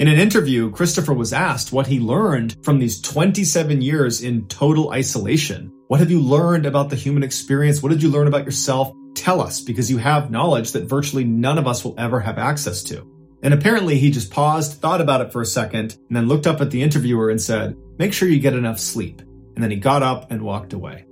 In 0.00 0.08
an 0.08 0.18
interview, 0.18 0.72
Christopher 0.72 1.14
was 1.14 1.32
asked 1.32 1.70
what 1.70 1.86
he 1.86 2.00
learned 2.00 2.56
from 2.64 2.80
these 2.80 3.00
27 3.00 3.82
years 3.82 4.20
in 4.20 4.48
total 4.48 4.90
isolation. 4.90 5.70
What 5.86 6.00
have 6.00 6.10
you 6.10 6.18
learned 6.18 6.66
about 6.66 6.90
the 6.90 6.96
human 6.96 7.22
experience? 7.22 7.84
What 7.84 7.90
did 7.90 8.02
you 8.02 8.10
learn 8.10 8.26
about 8.26 8.46
yourself? 8.46 8.92
Tell 9.14 9.40
us, 9.40 9.60
because 9.60 9.90
you 9.90 9.98
have 9.98 10.30
knowledge 10.30 10.72
that 10.72 10.84
virtually 10.84 11.24
none 11.24 11.58
of 11.58 11.66
us 11.66 11.84
will 11.84 11.94
ever 11.98 12.20
have 12.20 12.38
access 12.38 12.82
to. 12.84 13.10
And 13.42 13.52
apparently 13.52 13.98
he 13.98 14.10
just 14.10 14.30
paused, 14.30 14.80
thought 14.80 15.00
about 15.00 15.20
it 15.20 15.32
for 15.32 15.42
a 15.42 15.46
second, 15.46 15.96
and 16.08 16.16
then 16.16 16.28
looked 16.28 16.46
up 16.46 16.60
at 16.60 16.70
the 16.70 16.82
interviewer 16.82 17.30
and 17.30 17.40
said, 17.40 17.76
make 17.98 18.12
sure 18.12 18.28
you 18.28 18.40
get 18.40 18.54
enough 18.54 18.78
sleep. 18.78 19.20
And 19.20 19.62
then 19.62 19.70
he 19.70 19.76
got 19.76 20.02
up 20.02 20.30
and 20.30 20.42
walked 20.42 20.72
away. 20.72 21.04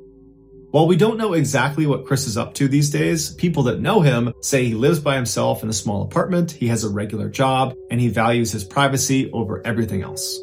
While 0.71 0.87
we 0.87 0.97
don't 0.97 1.19
know 1.19 1.35
exactly 1.35 1.87
what 1.87 2.07
Chris 2.07 2.27
is 2.27 2.39
up 2.39 2.55
to 2.55 2.67
these 2.67 2.89
days, 2.89 3.35
people 3.35 3.65
that 3.65 3.81
know 3.81 4.01
him 4.01 4.33
say 4.41 4.65
he 4.65 4.75
lives 4.75 5.01
by 5.01 5.17
himself 5.17 5.63
in 5.63 5.69
a 5.69 5.73
small 5.75 6.03
apartment, 6.03 6.51
he 6.51 6.69
has 6.69 6.83
a 6.83 6.89
regular 6.89 7.29
job, 7.29 7.75
and 7.91 8.01
he 8.01 8.09
values 8.09 8.51
his 8.51 8.65
privacy 8.65 9.31
over 9.33 9.61
everything 9.67 10.03
else. 10.03 10.43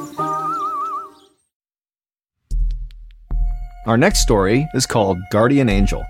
Our 3.87 3.97
next 3.97 4.19
story 4.19 4.67
is 4.75 4.85
called 4.85 5.17
Guardian 5.31 5.67
Angel. 5.67 6.05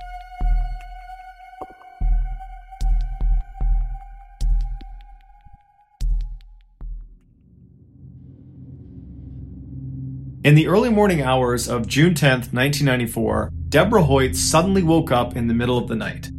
In 10.44 10.56
the 10.56 10.68
early 10.68 10.90
morning 10.90 11.22
hours 11.22 11.70
of 11.70 11.88
June 11.88 12.14
10th, 12.14 12.52
1994, 12.52 13.54
Deborah 13.70 14.04
Hoyt 14.04 14.36
suddenly 14.36 14.84
woke 14.84 15.12
up 15.12 15.38
in 15.38 15.48
the 15.48 15.54
middle 15.54 15.78
of 15.78 15.88
the 15.88 15.96
night. 15.96 16.31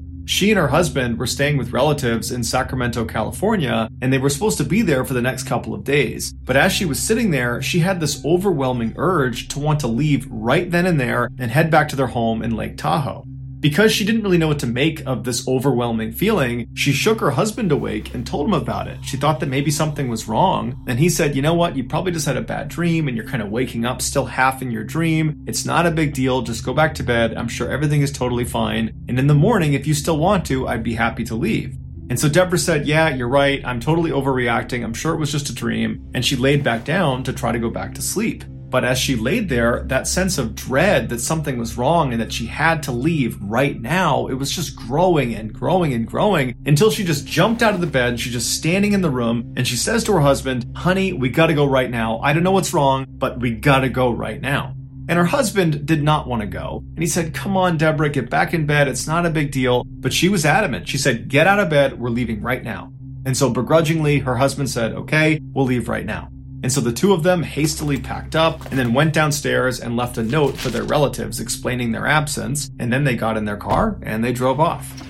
She 0.43 0.51
and 0.51 0.59
her 0.59 0.67
husband 0.67 1.21
were 1.21 1.29
staying 1.29 1.57
with 1.57 1.73
relatives 1.73 2.33
in 2.33 2.43
Sacramento, 2.43 3.05
California, 3.05 3.89
and 4.01 4.13
they 4.13 4.19
were 4.19 4.29
supposed 4.29 4.59
to 4.59 4.65
be 4.65 4.83
there 4.83 5.05
for 5.05 5.15
the 5.15 5.23
next 5.23 5.45
couple 5.45 5.73
of 5.73 5.85
days. 5.85 6.33
But 6.33 6.57
as 6.57 6.73
she 6.73 6.85
was 6.85 6.99
sitting 6.99 7.31
there, 7.31 7.63
she 7.63 7.79
had 7.79 8.01
this 8.01 8.25
overwhelming 8.25 8.95
urge 8.97 9.47
to 9.51 9.61
want 9.61 9.79
to 9.79 9.87
leave 9.87 10.27
right 10.29 10.69
then 10.69 10.85
and 10.85 10.99
there 10.99 11.31
and 11.39 11.53
head 11.53 11.71
back 11.71 11.89
to 11.91 11.97
their 11.97 12.09
home 12.09 12.43
in 12.43 12.57
Lake 12.57 12.77
Tahoe. 12.77 13.23
Because 13.63 13.93
she 13.93 14.05
didn't 14.05 14.25
really 14.25 14.39
know 14.39 14.49
what 14.49 14.59
to 14.59 14.67
make 14.67 15.07
of 15.07 15.23
this 15.23 15.47
overwhelming 15.47 16.11
feeling, 16.11 16.67
she 16.75 16.91
shook 16.91 17.21
her 17.21 17.31
husband 17.31 17.71
awake 17.71 18.13
and 18.13 18.27
told 18.27 18.49
him 18.49 18.55
about 18.55 18.89
it. 18.89 18.99
She 19.05 19.17
thought 19.17 19.39
that 19.39 19.47
maybe 19.47 19.71
something 19.71 20.09
was 20.09 20.27
wrong, 20.27 20.83
and 20.89 20.99
he 20.99 21.09
said, 21.09 21.37
You 21.37 21.43
know 21.43 21.55
what? 21.55 21.77
You 21.77 21.85
probably 21.85 22.11
just 22.11 22.27
had 22.27 22.37
a 22.37 22.43
bad 22.43 22.67
dream 22.67 23.07
and 23.07 23.17
you're 23.17 23.29
kind 23.29 23.41
of 23.41 23.51
waking 23.51 23.85
up 23.85 24.03
still 24.03 24.25
half 24.25 24.63
in 24.63 24.73
your 24.73 24.83
dream. 24.83 25.45
It's 25.47 25.65
not 25.65 25.87
a 25.87 25.93
big 25.93 26.13
deal. 26.13 26.43
Just 26.43 26.65
go 26.65 26.75
back 26.75 26.93
to 26.97 27.05
bed. 27.05 27.37
I'm 27.37 27.47
sure 27.47 27.71
everything 27.71 28.03
is 28.03 28.11
totally 28.11 28.45
fine. 28.45 29.05
And 29.09 29.17
in 29.17 29.29
the 29.29 29.35
morning, 29.35 29.75
if 29.75 29.87
you 29.87 29.95
still 29.95 30.19
want 30.19 30.45
to, 30.47 30.67
I'd 30.67 30.83
be 30.83 30.95
happy 30.95 31.23
to 31.25 31.37
leave. 31.37 31.77
And 32.11 32.19
so 32.19 32.29
Deborah 32.29 32.59
said, 32.59 32.89
Yeah, 32.89 33.11
you're 33.11 33.29
right. 33.29 33.65
I'm 33.65 33.79
totally 33.79 34.11
overreacting. 34.11 34.83
I'm 34.83 34.93
sure 34.93 35.15
it 35.15 35.21
was 35.21 35.31
just 35.31 35.51
a 35.51 35.55
dream. 35.55 36.11
And 36.15 36.27
she 36.27 36.35
laid 36.35 36.65
back 36.65 36.85
down 36.85 37.23
to 37.23 37.33
try 37.33 37.53
to 37.53 37.61
go 37.61 37.71
back 37.71 37.95
to 37.95 38.03
sleep. 38.03 38.43
But 38.73 38.87
as 38.87 38.99
she 38.99 39.17
laid 39.17 39.51
there, 39.51 39.83
that 39.89 40.09
sense 40.09 40.39
of 40.39 40.55
dread 40.55 41.11
that 41.11 41.21
something 41.21 41.59
was 41.59 41.77
wrong 41.77 42.11
and 42.11 42.23
that 42.23 42.33
she 42.33 42.47
had 42.47 42.83
to 42.85 42.91
leave 42.91 43.39
right 43.43 43.79
now, 43.79 44.29
it 44.29 44.35
was 44.35 44.51
just 44.51 44.75
growing 44.75 45.35
and 45.35 45.53
growing 45.53 45.93
and 45.93 46.07
growing 46.07 46.55
until 46.65 46.91
she 46.91 47.05
just 47.05 47.27
jumped 47.27 47.63
out 47.63 47.75
of 47.75 47.83
the 47.83 47.87
bed. 47.87 48.19
She's 48.19 48.33
just 48.33 48.57
standing 48.57 48.95
in 48.95 49.03
the 49.03 49.11
room 49.11 49.53
and 49.59 49.69
she 49.69 49.77
says 49.77 50.05
to 50.05 50.15
her 50.15 50.21
husband, 50.21 50.75
Honey, 50.75 51.13
we 51.13 51.29
gotta 51.29 51.53
go 51.53 51.67
right 51.67 51.91
now. 51.91 52.19
I 52.21 52.33
don't 52.33 52.45
know 52.45 52.51
what's 52.51 52.73
wrong, 52.73 53.05
but 53.07 53.41
we 53.41 53.51
gotta 53.51 53.91
go 53.91 54.11
right 54.11 54.41
now. 54.41 54.75
And 55.07 55.19
her 55.19 55.27
husband 55.27 55.85
did 55.85 56.03
not 56.03 56.27
want 56.27 56.41
to 56.41 56.47
go. 56.47 56.83
And 56.95 57.01
he 57.01 57.07
said, 57.07 57.35
Come 57.35 57.59
on, 57.59 57.77
Deborah, 57.77 58.09
get 58.09 58.31
back 58.31 58.55
in 58.55 58.65
bed. 58.65 58.89
It's 58.89 59.07
not 59.07 59.27
a 59.27 59.31
big 59.31 59.51
deal. 59.51 59.85
But 59.87 60.15
she 60.15 60.31
was 60.31 60.47
adamant. 60.47 60.89
She 60.89 60.97
said, 60.97 61.29
Get 61.29 61.47
out 61.47 61.61
of 61.61 61.69
bed. 61.69 62.01
We're 62.01 62.09
leaving 62.09 62.41
right 62.41 62.65
now. 62.65 62.91
And 63.27 63.37
so 63.37 63.51
begrudgingly, 63.51 64.21
her 64.21 64.37
husband 64.37 64.71
said, 64.71 64.93
Okay, 64.95 65.41
we'll 65.53 65.67
leave 65.67 65.91
right 65.91 66.07
now. 66.07 66.32
And 66.63 66.73
so 66.73 66.81
the 66.81 66.93
two 66.93 67.13
of 67.13 67.23
them 67.25 67.43
hastily 67.43 67.99
packed 67.99 68.37
up 68.37 68.67
and 68.67 68.79
then 68.79 68.95
went 68.95 69.13
downstairs 69.13 69.81
and 69.81 69.97
left 69.97 70.19
a 70.19 70.23
note 70.23 70.57
for 70.57 70.69
their 70.69 70.85
relatives 70.85 71.41
explaining 71.41 71.93
their 71.93 72.07
absence. 72.07 72.71
And 72.79 72.93
then 72.93 73.05
they 73.05 73.17
got 73.17 73.37
in 73.37 73.45
their 73.45 73.57
car 73.57 73.99
and 74.03 74.25
they 74.25 74.33
drove 74.33 74.61
off. 74.61 75.03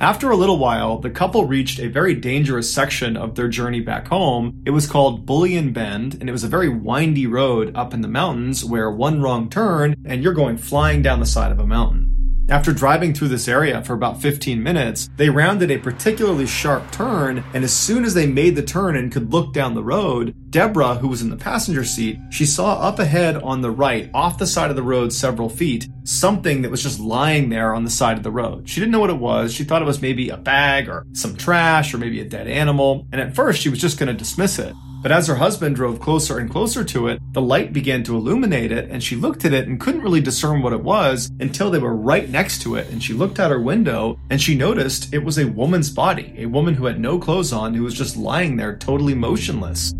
After 0.00 0.30
a 0.30 0.36
little 0.36 0.58
while, 0.58 0.98
the 0.98 1.08
couple 1.08 1.46
reached 1.46 1.78
a 1.78 1.88
very 1.88 2.14
dangerous 2.14 2.72
section 2.72 3.16
of 3.16 3.36
their 3.36 3.48
journey 3.48 3.80
back 3.80 4.08
home. 4.08 4.62
It 4.66 4.70
was 4.70 4.86
called 4.86 5.24
Bullion 5.24 5.72
Bend, 5.72 6.18
and 6.20 6.28
it 6.28 6.32
was 6.32 6.44
a 6.44 6.48
very 6.48 6.68
windy 6.68 7.26
road 7.26 7.74
up 7.74 7.94
in 7.94 8.02
the 8.02 8.08
mountains 8.08 8.64
where 8.64 8.90
one 8.90 9.22
wrong 9.22 9.48
turn 9.48 9.94
and 10.04 10.22
you're 10.22 10.34
going 10.34 10.58
flying 10.58 11.00
down 11.00 11.20
the 11.20 11.26
side 11.26 11.52
of 11.52 11.58
a 11.58 11.66
mountain. 11.66 12.13
After 12.50 12.74
driving 12.74 13.14
through 13.14 13.28
this 13.28 13.48
area 13.48 13.82
for 13.82 13.94
about 13.94 14.20
15 14.20 14.62
minutes, 14.62 15.08
they 15.16 15.30
rounded 15.30 15.70
a 15.70 15.78
particularly 15.78 16.46
sharp 16.46 16.90
turn, 16.90 17.42
and 17.54 17.64
as 17.64 17.72
soon 17.72 18.04
as 18.04 18.12
they 18.12 18.26
made 18.26 18.54
the 18.54 18.62
turn 18.62 18.96
and 18.96 19.10
could 19.10 19.32
look 19.32 19.54
down 19.54 19.72
the 19.72 19.82
road, 19.82 20.34
Deborah, 20.50 20.96
who 20.96 21.08
was 21.08 21.22
in 21.22 21.30
the 21.30 21.36
passenger 21.36 21.84
seat, 21.84 22.18
she 22.28 22.44
saw 22.44 22.74
up 22.80 22.98
ahead 22.98 23.36
on 23.36 23.62
the 23.62 23.70
right, 23.70 24.10
off 24.12 24.36
the 24.36 24.46
side 24.46 24.68
of 24.68 24.76
the 24.76 24.82
road 24.82 25.10
several 25.10 25.48
feet, 25.48 25.88
something 26.04 26.60
that 26.60 26.70
was 26.70 26.82
just 26.82 27.00
lying 27.00 27.48
there 27.48 27.74
on 27.74 27.82
the 27.82 27.90
side 27.90 28.18
of 28.18 28.22
the 28.22 28.30
road. 28.30 28.68
She 28.68 28.78
didn't 28.78 28.92
know 28.92 29.00
what 29.00 29.08
it 29.08 29.18
was. 29.18 29.54
She 29.54 29.64
thought 29.64 29.80
it 29.80 29.86
was 29.86 30.02
maybe 30.02 30.28
a 30.28 30.36
bag 30.36 30.86
or 30.90 31.06
some 31.12 31.36
trash 31.36 31.94
or 31.94 31.98
maybe 31.98 32.20
a 32.20 32.28
dead 32.28 32.46
animal, 32.46 33.06
and 33.10 33.22
at 33.22 33.34
first 33.34 33.62
she 33.62 33.70
was 33.70 33.80
just 33.80 33.98
going 33.98 34.08
to 34.08 34.14
dismiss 34.14 34.58
it. 34.58 34.74
But 35.04 35.12
as 35.12 35.26
her 35.26 35.34
husband 35.34 35.76
drove 35.76 36.00
closer 36.00 36.38
and 36.38 36.48
closer 36.48 36.82
to 36.82 37.08
it, 37.08 37.20
the 37.32 37.42
light 37.42 37.74
began 37.74 38.04
to 38.04 38.16
illuminate 38.16 38.72
it, 38.72 38.88
and 38.90 39.04
she 39.04 39.16
looked 39.16 39.44
at 39.44 39.52
it 39.52 39.68
and 39.68 39.78
couldn't 39.78 40.00
really 40.00 40.22
discern 40.22 40.62
what 40.62 40.72
it 40.72 40.82
was 40.82 41.30
until 41.40 41.70
they 41.70 41.78
were 41.78 41.94
right 41.94 42.26
next 42.30 42.62
to 42.62 42.76
it. 42.76 42.88
And 42.88 43.02
she 43.02 43.12
looked 43.12 43.38
out 43.38 43.50
her 43.50 43.60
window 43.60 44.18
and 44.30 44.40
she 44.40 44.56
noticed 44.56 45.12
it 45.12 45.22
was 45.22 45.36
a 45.36 45.46
woman's 45.46 45.90
body, 45.90 46.34
a 46.38 46.46
woman 46.46 46.72
who 46.72 46.86
had 46.86 46.98
no 46.98 47.18
clothes 47.18 47.52
on, 47.52 47.74
who 47.74 47.82
was 47.82 47.92
just 47.92 48.16
lying 48.16 48.56
there 48.56 48.76
totally 48.78 49.12
motionless. 49.12 49.92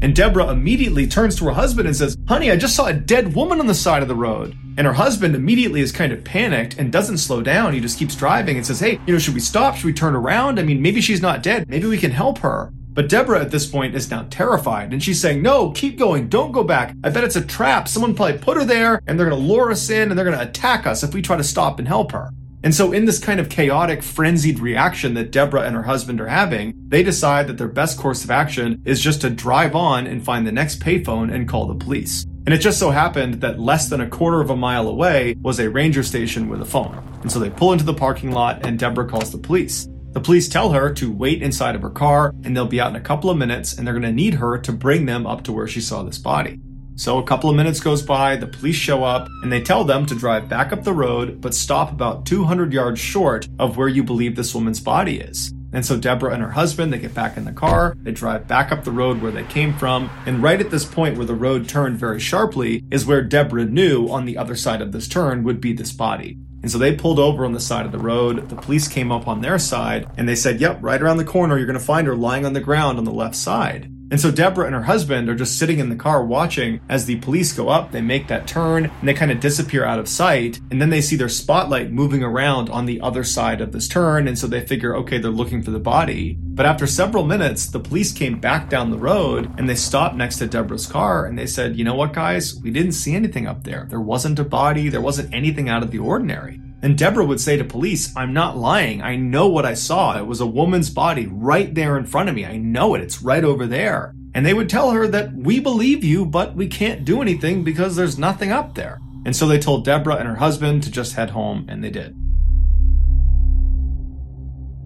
And 0.00 0.16
Deborah 0.16 0.52
immediately 0.52 1.06
turns 1.06 1.36
to 1.36 1.44
her 1.44 1.50
husband 1.50 1.86
and 1.86 1.94
says, 1.94 2.16
Honey, 2.28 2.50
I 2.50 2.56
just 2.56 2.76
saw 2.76 2.86
a 2.86 2.94
dead 2.94 3.34
woman 3.34 3.60
on 3.60 3.66
the 3.66 3.74
side 3.74 4.00
of 4.00 4.08
the 4.08 4.14
road. 4.14 4.56
And 4.78 4.86
her 4.86 4.94
husband 4.94 5.34
immediately 5.34 5.82
is 5.82 5.92
kind 5.92 6.14
of 6.14 6.24
panicked 6.24 6.78
and 6.78 6.90
doesn't 6.90 7.18
slow 7.18 7.42
down. 7.42 7.74
He 7.74 7.80
just 7.80 7.98
keeps 7.98 8.16
driving 8.16 8.56
and 8.56 8.64
says, 8.64 8.80
Hey, 8.80 9.00
you 9.06 9.12
know, 9.12 9.18
should 9.18 9.34
we 9.34 9.40
stop? 9.40 9.76
Should 9.76 9.84
we 9.84 9.92
turn 9.92 10.14
around? 10.16 10.58
I 10.58 10.62
mean, 10.62 10.80
maybe 10.80 11.02
she's 11.02 11.20
not 11.20 11.42
dead. 11.42 11.68
Maybe 11.68 11.86
we 11.86 11.98
can 11.98 12.12
help 12.12 12.38
her. 12.38 12.72
But 12.98 13.08
Deborah 13.08 13.40
at 13.40 13.52
this 13.52 13.64
point 13.64 13.94
is 13.94 14.10
now 14.10 14.26
terrified 14.28 14.92
and 14.92 15.00
she's 15.00 15.20
saying, 15.20 15.40
No, 15.40 15.70
keep 15.70 15.96
going. 15.96 16.28
Don't 16.28 16.50
go 16.50 16.64
back. 16.64 16.96
I 17.04 17.10
bet 17.10 17.22
it's 17.22 17.36
a 17.36 17.44
trap. 17.44 17.86
Someone 17.86 18.12
probably 18.12 18.38
put 18.38 18.56
her 18.56 18.64
there 18.64 19.00
and 19.06 19.16
they're 19.16 19.28
going 19.28 19.40
to 19.40 19.48
lure 19.48 19.70
us 19.70 19.88
in 19.88 20.10
and 20.10 20.18
they're 20.18 20.24
going 20.24 20.36
to 20.36 20.42
attack 20.42 20.84
us 20.84 21.04
if 21.04 21.14
we 21.14 21.22
try 21.22 21.36
to 21.36 21.44
stop 21.44 21.78
and 21.78 21.86
help 21.86 22.10
her. 22.10 22.30
And 22.64 22.74
so, 22.74 22.90
in 22.90 23.04
this 23.04 23.20
kind 23.20 23.38
of 23.38 23.48
chaotic, 23.48 24.02
frenzied 24.02 24.58
reaction 24.58 25.14
that 25.14 25.30
Deborah 25.30 25.62
and 25.62 25.76
her 25.76 25.84
husband 25.84 26.20
are 26.20 26.26
having, 26.26 26.74
they 26.88 27.04
decide 27.04 27.46
that 27.46 27.56
their 27.56 27.68
best 27.68 28.00
course 28.00 28.24
of 28.24 28.32
action 28.32 28.82
is 28.84 29.00
just 29.00 29.20
to 29.20 29.30
drive 29.30 29.76
on 29.76 30.08
and 30.08 30.24
find 30.24 30.44
the 30.44 30.50
next 30.50 30.80
payphone 30.80 31.32
and 31.32 31.48
call 31.48 31.68
the 31.68 31.76
police. 31.76 32.24
And 32.46 32.52
it 32.52 32.58
just 32.58 32.80
so 32.80 32.90
happened 32.90 33.34
that 33.42 33.60
less 33.60 33.88
than 33.88 34.00
a 34.00 34.08
quarter 34.08 34.40
of 34.40 34.50
a 34.50 34.56
mile 34.56 34.88
away 34.88 35.36
was 35.40 35.60
a 35.60 35.70
ranger 35.70 36.02
station 36.02 36.48
with 36.48 36.60
a 36.62 36.64
phone. 36.64 37.00
And 37.22 37.30
so 37.30 37.38
they 37.38 37.50
pull 37.50 37.72
into 37.72 37.84
the 37.84 37.94
parking 37.94 38.32
lot 38.32 38.66
and 38.66 38.76
Deborah 38.76 39.06
calls 39.06 39.30
the 39.30 39.38
police. 39.38 39.86
The 40.12 40.20
police 40.20 40.48
tell 40.48 40.72
her 40.72 40.92
to 40.94 41.12
wait 41.12 41.42
inside 41.42 41.74
of 41.74 41.82
her 41.82 41.90
car 41.90 42.34
and 42.42 42.56
they'll 42.56 42.66
be 42.66 42.80
out 42.80 42.90
in 42.90 42.96
a 42.96 43.00
couple 43.00 43.28
of 43.28 43.36
minutes 43.36 43.74
and 43.74 43.86
they're 43.86 43.94
going 43.94 44.02
to 44.02 44.12
need 44.12 44.34
her 44.34 44.58
to 44.58 44.72
bring 44.72 45.06
them 45.06 45.26
up 45.26 45.44
to 45.44 45.52
where 45.52 45.68
she 45.68 45.80
saw 45.80 46.02
this 46.02 46.18
body. 46.18 46.58
So 46.96 47.18
a 47.18 47.24
couple 47.24 47.48
of 47.48 47.54
minutes 47.54 47.78
goes 47.78 48.02
by, 48.02 48.34
the 48.36 48.46
police 48.46 48.74
show 48.74 49.04
up 49.04 49.28
and 49.42 49.52
they 49.52 49.60
tell 49.60 49.84
them 49.84 50.06
to 50.06 50.16
drive 50.16 50.48
back 50.48 50.72
up 50.72 50.82
the 50.82 50.92
road 50.92 51.40
but 51.40 51.54
stop 51.54 51.92
about 51.92 52.26
200 52.26 52.72
yards 52.72 52.98
short 52.98 53.48
of 53.58 53.76
where 53.76 53.86
you 53.86 54.02
believe 54.02 54.34
this 54.34 54.54
woman's 54.54 54.80
body 54.80 55.20
is. 55.20 55.52
And 55.72 55.84
so 55.84 55.98
Deborah 55.98 56.32
and 56.32 56.42
her 56.42 56.50
husband, 56.50 56.92
they 56.92 56.98
get 56.98 57.14
back 57.14 57.36
in 57.36 57.44
the 57.44 57.52
car, 57.52 57.94
they 58.00 58.10
drive 58.10 58.48
back 58.48 58.72
up 58.72 58.84
the 58.84 58.90
road 58.90 59.20
where 59.20 59.30
they 59.30 59.44
came 59.44 59.76
from, 59.76 60.10
and 60.24 60.42
right 60.42 60.60
at 60.60 60.70
this 60.70 60.86
point 60.86 61.16
where 61.16 61.26
the 61.26 61.34
road 61.34 61.68
turned 61.68 61.98
very 61.98 62.18
sharply 62.18 62.82
is 62.90 63.04
where 63.04 63.22
Deborah 63.22 63.66
knew 63.66 64.08
on 64.08 64.24
the 64.24 64.38
other 64.38 64.56
side 64.56 64.80
of 64.80 64.92
this 64.92 65.06
turn 65.06 65.44
would 65.44 65.60
be 65.60 65.74
this 65.74 65.92
body. 65.92 66.38
And 66.62 66.70
so 66.70 66.78
they 66.78 66.94
pulled 66.94 67.18
over 67.18 67.44
on 67.44 67.52
the 67.52 67.60
side 67.60 67.86
of 67.86 67.92
the 67.92 67.98
road. 67.98 68.48
The 68.48 68.56
police 68.56 68.88
came 68.88 69.12
up 69.12 69.28
on 69.28 69.40
their 69.40 69.58
side 69.58 70.08
and 70.16 70.28
they 70.28 70.34
said, 70.34 70.60
Yep, 70.60 70.78
right 70.80 71.00
around 71.00 71.18
the 71.18 71.24
corner, 71.24 71.56
you're 71.56 71.66
going 71.66 71.78
to 71.78 71.84
find 71.84 72.06
her 72.06 72.16
lying 72.16 72.44
on 72.44 72.52
the 72.52 72.60
ground 72.60 72.98
on 72.98 73.04
the 73.04 73.12
left 73.12 73.36
side. 73.36 73.92
And 74.10 74.20
so 74.20 74.30
Deborah 74.30 74.66
and 74.66 74.74
her 74.74 74.82
husband 74.82 75.28
are 75.28 75.34
just 75.34 75.58
sitting 75.58 75.78
in 75.78 75.90
the 75.90 75.96
car 75.96 76.24
watching 76.24 76.80
as 76.88 77.04
the 77.04 77.16
police 77.16 77.52
go 77.52 77.68
up, 77.68 77.92
they 77.92 78.00
make 78.00 78.28
that 78.28 78.46
turn, 78.46 78.86
and 78.86 79.08
they 79.08 79.14
kind 79.14 79.30
of 79.30 79.40
disappear 79.40 79.84
out 79.84 79.98
of 79.98 80.08
sight. 80.08 80.60
And 80.70 80.80
then 80.80 80.90
they 80.90 81.02
see 81.02 81.16
their 81.16 81.28
spotlight 81.28 81.92
moving 81.92 82.22
around 82.22 82.70
on 82.70 82.86
the 82.86 83.00
other 83.00 83.22
side 83.22 83.60
of 83.60 83.72
this 83.72 83.88
turn. 83.88 84.26
And 84.26 84.38
so 84.38 84.46
they 84.46 84.66
figure, 84.66 84.96
okay, 84.96 85.18
they're 85.18 85.30
looking 85.30 85.62
for 85.62 85.70
the 85.70 85.78
body. 85.78 86.38
But 86.40 86.66
after 86.66 86.86
several 86.86 87.24
minutes, 87.24 87.66
the 87.66 87.80
police 87.80 88.12
came 88.12 88.40
back 88.40 88.68
down 88.68 88.90
the 88.90 88.98
road 88.98 89.52
and 89.58 89.68
they 89.68 89.74
stopped 89.74 90.16
next 90.16 90.38
to 90.38 90.46
Deborah's 90.46 90.86
car 90.86 91.26
and 91.26 91.38
they 91.38 91.46
said, 91.46 91.76
you 91.76 91.84
know 91.84 91.94
what, 91.94 92.12
guys? 92.12 92.58
We 92.60 92.70
didn't 92.70 92.92
see 92.92 93.14
anything 93.14 93.46
up 93.46 93.64
there. 93.64 93.86
There 93.88 94.00
wasn't 94.00 94.38
a 94.38 94.44
body, 94.44 94.88
there 94.88 95.00
wasn't 95.00 95.32
anything 95.34 95.68
out 95.68 95.82
of 95.82 95.90
the 95.90 95.98
ordinary. 95.98 96.60
And 96.80 96.96
Deborah 96.96 97.24
would 97.24 97.40
say 97.40 97.56
to 97.56 97.64
police, 97.64 98.14
I'm 98.16 98.32
not 98.32 98.56
lying. 98.56 99.02
I 99.02 99.16
know 99.16 99.48
what 99.48 99.66
I 99.66 99.74
saw. 99.74 100.16
It 100.16 100.26
was 100.26 100.40
a 100.40 100.46
woman's 100.46 100.90
body 100.90 101.26
right 101.26 101.74
there 101.74 101.98
in 101.98 102.06
front 102.06 102.28
of 102.28 102.34
me. 102.36 102.46
I 102.46 102.56
know 102.56 102.94
it. 102.94 103.00
It's 103.00 103.20
right 103.20 103.42
over 103.42 103.66
there. 103.66 104.14
And 104.34 104.46
they 104.46 104.54
would 104.54 104.68
tell 104.68 104.92
her 104.92 105.08
that 105.08 105.32
we 105.32 105.58
believe 105.58 106.04
you, 106.04 106.24
but 106.24 106.54
we 106.54 106.68
can't 106.68 107.04
do 107.04 107.20
anything 107.20 107.64
because 107.64 107.96
there's 107.96 108.18
nothing 108.18 108.52
up 108.52 108.74
there. 108.74 109.00
And 109.24 109.34
so 109.34 109.48
they 109.48 109.58
told 109.58 109.84
Deborah 109.84 110.16
and 110.16 110.28
her 110.28 110.36
husband 110.36 110.84
to 110.84 110.90
just 110.90 111.16
head 111.16 111.30
home, 111.30 111.66
and 111.68 111.82
they 111.82 111.90
did. 111.90 112.14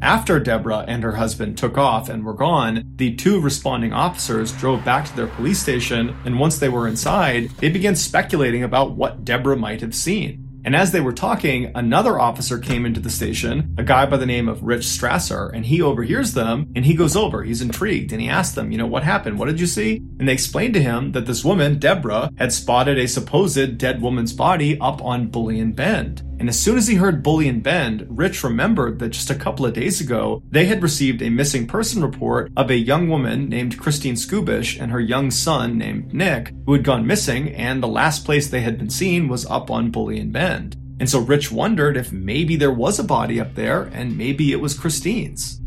After 0.01 0.41
Deborah 0.41 0.85
and 0.89 1.03
her 1.05 1.13
husband 1.13 1.59
took 1.59 1.79
off 1.79 2.09
and 2.09 2.25
were 2.25 2.33
gone, 2.33 2.83
the 2.97 3.15
two 3.15 3.41
responding 3.41 3.93
officers 3.93 4.50
drove 4.50 4.85
back 4.85 5.05
to 5.07 5.15
their 5.15 5.28
police 5.28 5.61
station, 5.61 6.17
and 6.25 6.41
once 6.41 6.59
they 6.59 6.69
were 6.69 6.89
inside, 6.89 7.50
they 7.59 7.69
began 7.69 7.95
speculating 7.95 8.65
about 8.65 8.97
what 8.97 9.25
Deborah 9.25 9.57
might 9.57 9.81
have 9.81 9.95
seen. 9.95 10.51
And 10.65 10.77
as 10.77 10.93
they 10.93 11.01
were 11.01 11.13
talking, 11.13 11.73
another 11.75 12.19
officer 12.19 12.59
came 12.59 12.87
into 12.87 13.01
the 13.01 13.11
station, 13.11 13.75
a 13.79 13.83
guy 13.83 14.07
by 14.07 14.17
the 14.17 14.27
name 14.27 14.49
of 14.49 14.63
Rich 14.63 14.83
Strasser, 14.83 15.53
and 15.53 15.67
he 15.67 15.83
overhears 15.83 16.35
them 16.35 16.73
and 16.77 16.85
he 16.85 16.95
goes 16.95 17.17
over. 17.17 17.43
He's 17.43 17.63
intrigued 17.63 18.13
and 18.13 18.21
he 18.21 18.29
asks 18.29 18.55
them, 18.55 18.71
you 18.71 18.79
know, 18.79 18.87
what 18.87 19.03
happened? 19.03 19.39
What 19.39 19.47
did 19.47 19.59
you 19.59 19.67
see? 19.67 19.97
And 20.19 20.29
they 20.29 20.33
explained 20.33 20.75
to 20.75 20.83
him 20.83 21.13
that 21.13 21.27
this 21.27 21.45
woman, 21.45 21.79
Deborah, 21.79 22.31
had 22.39 22.53
spotted 22.53 22.99
a 22.99 23.09
supposed 23.09 23.79
dead 23.79 24.01
woman's 24.01 24.33
body 24.33 24.79
up 24.81 25.03
on 25.03 25.29
Bullion 25.29 25.73
Bend. 25.73 26.23
And 26.43 26.49
as 26.49 26.59
soon 26.59 26.76
as 26.76 26.89
he 26.89 26.97
heard 26.97 27.23
Bullion 27.23 27.61
Bend, 27.61 28.05
Rich 28.11 28.43
remembered 28.43 28.99
that 28.99 29.11
just 29.11 29.31
a 29.31 29.37
couple 29.37 29.65
of 29.65 29.75
days 29.75 30.00
ago, 30.00 30.43
they 30.50 30.65
had 30.65 30.83
received 30.83 31.23
a 31.23 31.31
missing 31.31 31.69
person 31.69 32.02
report 32.02 32.50
of 32.57 32.69
a 32.69 32.76
young 32.76 33.09
woman 33.09 33.49
named 33.49 33.78
Christine 33.78 34.17
Skubish 34.17 34.76
and 34.83 34.91
her 34.91 34.99
young 34.99 35.31
son 35.31 35.78
named 35.78 36.13
Nick, 36.13 36.52
who 36.67 36.73
had 36.73 36.83
gone 36.83 37.07
missing, 37.07 37.55
and 37.55 37.81
the 37.81 37.87
last 37.87 38.25
place 38.25 38.49
they 38.49 38.63
had 38.63 38.76
been 38.76 38.91
seen 38.91 39.28
was 39.28 39.47
up 39.47 39.71
on 39.71 39.93
Bullion 39.93 40.33
Bend. 40.33 40.76
And 40.99 41.09
so 41.09 41.21
Rich 41.21 41.52
wondered 41.52 41.97
if 41.97 42.11
maybe 42.11 42.57
there 42.57 42.73
was 42.73 42.99
a 42.99 43.05
body 43.05 43.41
up 43.41 43.55
there, 43.55 43.83
and 43.93 44.19
maybe 44.19 44.50
it 44.50 44.61
was 44.61 44.76
Christine's. 44.76 45.62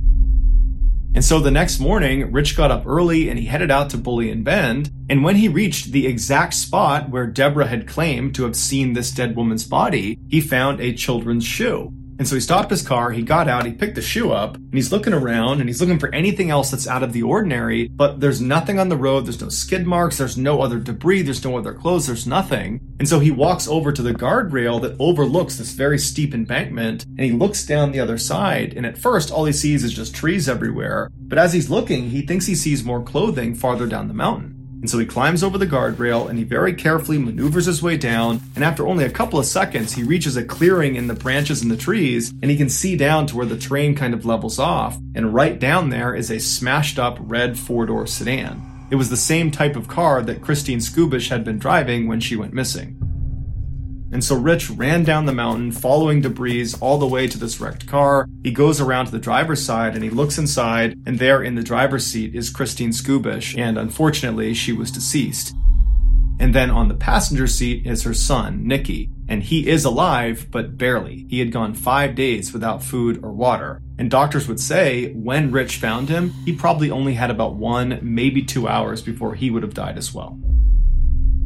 And 1.16 1.24
so 1.24 1.40
the 1.40 1.50
next 1.50 1.80
morning, 1.80 2.30
Rich 2.34 2.58
got 2.58 2.72
up 2.72 2.86
early 2.86 3.30
and 3.30 3.40
he 3.40 3.46
headed 3.46 3.72
out 3.72 3.90
to 3.92 3.98
Bullion 3.98 4.44
Bend. 4.44 4.92
And 5.10 5.24
when 5.24 5.38
he 5.38 5.48
reached 5.48 5.94
the 5.94 6.08
exact 6.08 6.54
spot 6.54 7.10
where 7.10 7.26
Deborah 7.26 7.68
had 7.68 7.88
claimed 7.88 8.36
to 8.36 8.44
have 8.44 8.58
seen 8.58 8.92
this 8.92 9.12
dead 9.12 9.34
woman's 9.34 9.64
body, 9.64 10.20
he 10.28 10.42
found 10.42 10.82
a 10.82 10.94
children's 10.94 11.46
shoe. 11.46 11.94
And 12.18 12.28
so 12.28 12.36
he 12.36 12.42
stopped 12.42 12.70
his 12.70 12.82
car, 12.82 13.12
he 13.12 13.22
got 13.22 13.50
out, 13.50 13.66
he 13.66 13.74
picked 13.74 13.96
the 13.96 14.02
shoe 14.02 14.32
up, 14.32 14.56
and 14.56 14.74
he's 14.74 14.92
looking 14.92 15.14
around 15.14 15.60
and 15.60 15.68
he's 15.68 15.82
looking 15.82 16.00
for 16.00 16.14
anything 16.14 16.50
else 16.50 16.72
that's 16.72 16.88
out 16.88 17.04
of 17.04 17.12
the 17.12 17.24
ordinary, 17.24 17.90
but 17.90 18.22
there's 18.22 18.40
nothing 18.40 18.80
on 18.80 18.90
the 18.90 18.96
road, 18.96 19.26
there's 19.26 19.42
no 19.42 19.50
skid 19.50 19.86
marks, 19.86 20.18
there's 20.18 20.38
no 20.38 20.62
other 20.62 20.80
debris, 20.80 21.24
there's 21.24 21.44
no 21.44 21.58
other 21.58 21.74
clothes, 21.74 22.08
there's 22.08 22.26
nothing. 22.26 22.80
And 23.00 23.10
so 23.10 23.20
he 23.20 23.32
walks 23.32 23.68
over 23.68 23.92
to 23.92 24.02
the 24.02 24.14
guardrail 24.14 24.82
that 24.82 24.96
overlooks 25.00 25.58
this 25.58 25.72
very 25.72 26.00
steep 26.00 26.34
embankment, 26.34 27.04
and 27.04 27.20
he 27.20 27.32
looks 27.32 27.66
down 27.66 27.92
the 27.92 28.00
other 28.00 28.18
side, 28.18 28.74
and 28.76 28.86
at 28.86 28.98
first 28.98 29.30
all 29.30 29.46
he 29.46 29.54
sees 29.54 29.84
is 29.84 29.94
just 29.94 30.16
trees 30.16 30.48
everywhere, 30.48 31.10
but 31.20 31.38
as 31.38 31.52
he's 31.52 31.70
looking, 31.70 32.12
he 32.12 32.26
thinks 32.26 32.46
he 32.46 32.56
sees 32.56 32.86
more 32.86 33.04
clothing 33.04 33.56
farther 33.56 33.88
down 33.88 34.08
the 34.08 34.14
mountain. 34.14 34.55
And 34.82 34.90
so 34.90 35.00
he 35.00 35.06
climbs 35.06 35.44
over 35.44 35.58
the 35.58 35.68
guardrail 35.68 36.30
and 36.30 36.38
he 36.38 36.44
very 36.44 36.74
carefully 36.74 37.18
maneuvers 37.18 37.66
his 37.66 37.82
way 37.82 37.98
down. 37.98 38.42
And 38.56 38.64
after 38.64 38.88
only 38.88 39.06
a 39.06 39.10
couple 39.10 39.40
of 39.40 39.46
seconds, 39.46 39.94
he 39.94 40.04
reaches 40.04 40.38
a 40.38 40.44
clearing 40.44 40.96
in 40.96 41.08
the 41.08 41.14
branches 41.14 41.62
and 41.62 41.72
the 41.72 41.78
trees 41.78 42.32
and 42.42 42.52
he 42.52 42.58
can 42.58 42.70
see 42.70 42.96
down 42.96 43.26
to 43.28 43.38
where 43.38 43.46
the 43.46 43.58
terrain 43.58 43.96
kind 43.96 44.14
of 44.14 44.26
levels 44.26 44.60
off. 44.60 44.98
And 45.16 45.34
right 45.34 45.58
down 45.60 45.90
there 45.90 46.14
is 46.14 46.30
a 46.30 46.40
smashed 46.40 47.00
up 47.00 47.18
red 47.20 47.58
four 47.58 47.86
door 47.86 48.06
sedan. 48.06 48.62
It 48.92 48.96
was 48.98 49.10
the 49.10 49.18
same 49.18 49.50
type 49.50 49.76
of 49.76 49.88
car 49.88 50.22
that 50.22 50.42
Christine 50.42 50.80
Skubish 50.80 51.30
had 51.30 51.44
been 51.44 51.58
driving 51.58 52.08
when 52.08 52.20
she 52.20 52.36
went 52.36 52.54
missing. 52.54 52.95
And 54.16 54.24
so 54.24 54.38
Rich 54.38 54.70
ran 54.70 55.04
down 55.04 55.26
the 55.26 55.34
mountain, 55.34 55.74
following 55.74 56.22
debris 56.22 56.72
all 56.80 56.98
the 56.98 57.06
way 57.06 57.28
to 57.28 57.38
this 57.38 57.60
wrecked 57.60 57.86
car. 57.86 58.30
He 58.44 58.52
goes 58.52 58.80
around 58.80 59.08
to 59.08 59.12
the 59.12 59.20
driver's 59.20 59.62
side 59.62 59.94
and 59.94 60.06
he 60.06 60.10
looks 60.10 60.38
inside, 60.38 60.98
and 61.06 61.20
there 61.20 61.44
in 61.44 61.56
the 61.56 61.62
driver's 61.62 62.06
seat 62.06 62.34
is 62.34 62.50
Christine 62.50 62.92
Skubish, 62.92 63.60
and 63.60 63.78
unfortunately, 63.78 64.54
she 64.54 64.72
was 64.72 64.90
deceased. 64.90 65.54
And 66.40 66.56
then 66.56 66.72
on 66.72 66.88
the 66.88 66.94
passenger 66.94 67.46
seat 67.46 67.86
is 67.86 68.04
her 68.04 68.14
son, 68.14 68.66
Nicky, 68.66 69.10
and 69.28 69.44
he 69.44 69.68
is 69.68 69.84
alive, 69.84 70.48
but 70.50 70.78
barely. 70.78 71.26
He 71.30 71.40
had 71.40 71.52
gone 71.52 71.74
five 71.74 72.16
days 72.16 72.54
without 72.54 72.82
food 72.82 73.22
or 73.22 73.34
water. 73.34 73.82
And 74.00 74.10
doctors 74.10 74.48
would 74.48 74.62
say 74.62 75.12
when 75.12 75.52
Rich 75.52 75.76
found 75.76 76.08
him, 76.08 76.30
he 76.46 76.54
probably 76.54 76.90
only 76.90 77.16
had 77.16 77.32
about 77.32 77.56
one, 77.56 78.00
maybe 78.02 78.44
two 78.44 78.66
hours 78.66 79.02
before 79.02 79.36
he 79.36 79.52
would 79.52 79.64
have 79.64 79.74
died 79.74 79.98
as 79.98 80.14
well. 80.14 80.40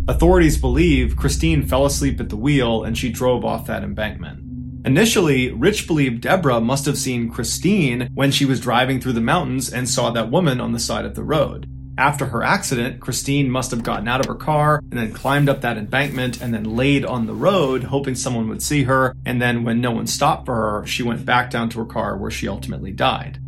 Authorities 0.09 0.57
believe 0.57 1.15
Christine 1.15 1.67
fell 1.67 1.85
asleep 1.85 2.19
at 2.19 2.29
the 2.29 2.35
wheel 2.35 2.83
and 2.83 2.97
she 2.97 3.11
drove 3.11 3.45
off 3.45 3.67
that 3.67 3.83
embankment. 3.83 4.43
Initially, 4.83 5.51
Rich 5.51 5.85
believed 5.85 6.21
Deborah 6.21 6.59
must 6.59 6.87
have 6.87 6.97
seen 6.97 7.29
Christine 7.29 8.09
when 8.15 8.31
she 8.31 8.43
was 8.43 8.59
driving 8.59 8.99
through 8.99 9.13
the 9.13 9.21
mountains 9.21 9.71
and 9.71 9.87
saw 9.87 10.09
that 10.09 10.31
woman 10.31 10.59
on 10.59 10.71
the 10.71 10.79
side 10.79 11.05
of 11.05 11.13
the 11.13 11.21
road. 11.21 11.67
After 11.95 12.25
her 12.25 12.41
accident, 12.41 12.99
Christine 12.99 13.51
must 13.51 13.69
have 13.69 13.83
gotten 13.83 14.07
out 14.07 14.19
of 14.19 14.25
her 14.25 14.33
car 14.33 14.79
and 14.89 14.99
then 14.99 15.13
climbed 15.13 15.47
up 15.47 15.61
that 15.61 15.77
embankment 15.77 16.41
and 16.41 16.51
then 16.55 16.75
laid 16.75 17.05
on 17.05 17.27
the 17.27 17.35
road, 17.35 17.83
hoping 17.83 18.15
someone 18.15 18.49
would 18.49 18.63
see 18.63 18.85
her. 18.85 19.15
And 19.27 19.39
then, 19.39 19.63
when 19.63 19.79
no 19.79 19.91
one 19.91 20.07
stopped 20.07 20.47
for 20.47 20.55
her, 20.55 20.87
she 20.87 21.03
went 21.03 21.23
back 21.23 21.51
down 21.51 21.69
to 21.69 21.79
her 21.79 21.85
car 21.85 22.17
where 22.17 22.31
she 22.31 22.47
ultimately 22.47 22.91
died. 22.91 23.39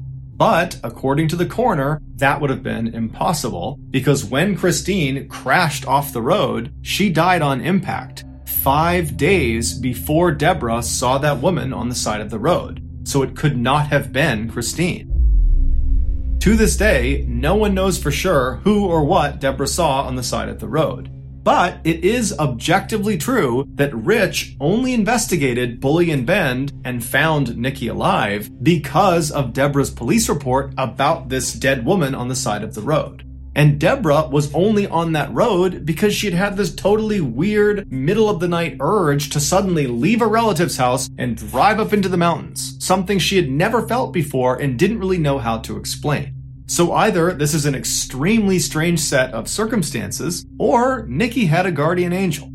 But 0.41 0.79
according 0.83 1.27
to 1.27 1.35
the 1.35 1.45
coroner, 1.45 2.01
that 2.15 2.41
would 2.41 2.49
have 2.49 2.63
been 2.63 2.95
impossible 2.95 3.77
because 3.91 4.25
when 4.25 4.57
Christine 4.57 5.27
crashed 5.27 5.85
off 5.85 6.13
the 6.13 6.21
road, 6.23 6.73
she 6.81 7.11
died 7.11 7.43
on 7.43 7.61
impact 7.61 8.25
five 8.47 9.17
days 9.17 9.77
before 9.77 10.31
Deborah 10.31 10.81
saw 10.81 11.19
that 11.19 11.43
woman 11.43 11.71
on 11.73 11.89
the 11.89 11.93
side 11.93 12.21
of 12.21 12.31
the 12.31 12.39
road. 12.39 12.81
So 13.03 13.21
it 13.21 13.35
could 13.35 13.55
not 13.55 13.89
have 13.89 14.11
been 14.11 14.49
Christine. 14.49 16.39
To 16.39 16.55
this 16.55 16.75
day, 16.75 17.23
no 17.27 17.53
one 17.53 17.75
knows 17.75 18.01
for 18.01 18.09
sure 18.09 18.61
who 18.63 18.87
or 18.87 19.05
what 19.05 19.39
Deborah 19.39 19.67
saw 19.67 20.07
on 20.07 20.15
the 20.15 20.23
side 20.23 20.49
of 20.49 20.59
the 20.59 20.67
road. 20.67 21.11
But 21.43 21.79
it 21.83 22.03
is 22.03 22.37
objectively 22.37 23.17
true 23.17 23.67
that 23.75 23.95
Rich 23.95 24.55
only 24.59 24.93
investigated 24.93 25.79
Bullion 25.79 26.23
Bend 26.23 26.71
and 26.85 27.03
found 27.03 27.57
Nicky 27.57 27.87
alive 27.87 28.49
because 28.63 29.31
of 29.31 29.53
Deborah's 29.53 29.89
police 29.89 30.29
report 30.29 30.73
about 30.77 31.29
this 31.29 31.53
dead 31.53 31.83
woman 31.85 32.13
on 32.13 32.27
the 32.27 32.35
side 32.35 32.63
of 32.63 32.75
the 32.75 32.81
road. 32.81 33.25
And 33.55 33.79
Deborah 33.79 34.29
was 34.29 34.53
only 34.53 34.87
on 34.87 35.11
that 35.11 35.33
road 35.33 35.85
because 35.85 36.13
she'd 36.13 36.33
had 36.33 36.55
this 36.55 36.73
totally 36.73 37.19
weird 37.19 37.91
middle 37.91 38.29
of 38.29 38.39
the 38.39 38.47
night 38.47 38.77
urge 38.79 39.29
to 39.31 39.41
suddenly 39.41 39.87
leave 39.87 40.21
a 40.21 40.27
relative's 40.27 40.77
house 40.77 41.09
and 41.17 41.35
drive 41.35 41.79
up 41.79 41.91
into 41.91 42.07
the 42.07 42.17
mountains, 42.17 42.77
something 42.79 43.19
she 43.19 43.35
had 43.35 43.49
never 43.49 43.85
felt 43.85 44.13
before 44.13 44.55
and 44.55 44.79
didn't 44.79 44.99
really 44.99 45.17
know 45.17 45.37
how 45.37 45.57
to 45.59 45.77
explain. 45.77 46.40
So 46.71 46.93
either 46.93 47.33
this 47.33 47.53
is 47.53 47.65
an 47.65 47.75
extremely 47.75 48.57
strange 48.57 49.01
set 49.01 49.33
of 49.33 49.49
circumstances, 49.49 50.45
or 50.57 51.05
Nicky 51.05 51.47
had 51.47 51.65
a 51.65 51.71
guardian 51.71 52.13
angel. 52.13 52.49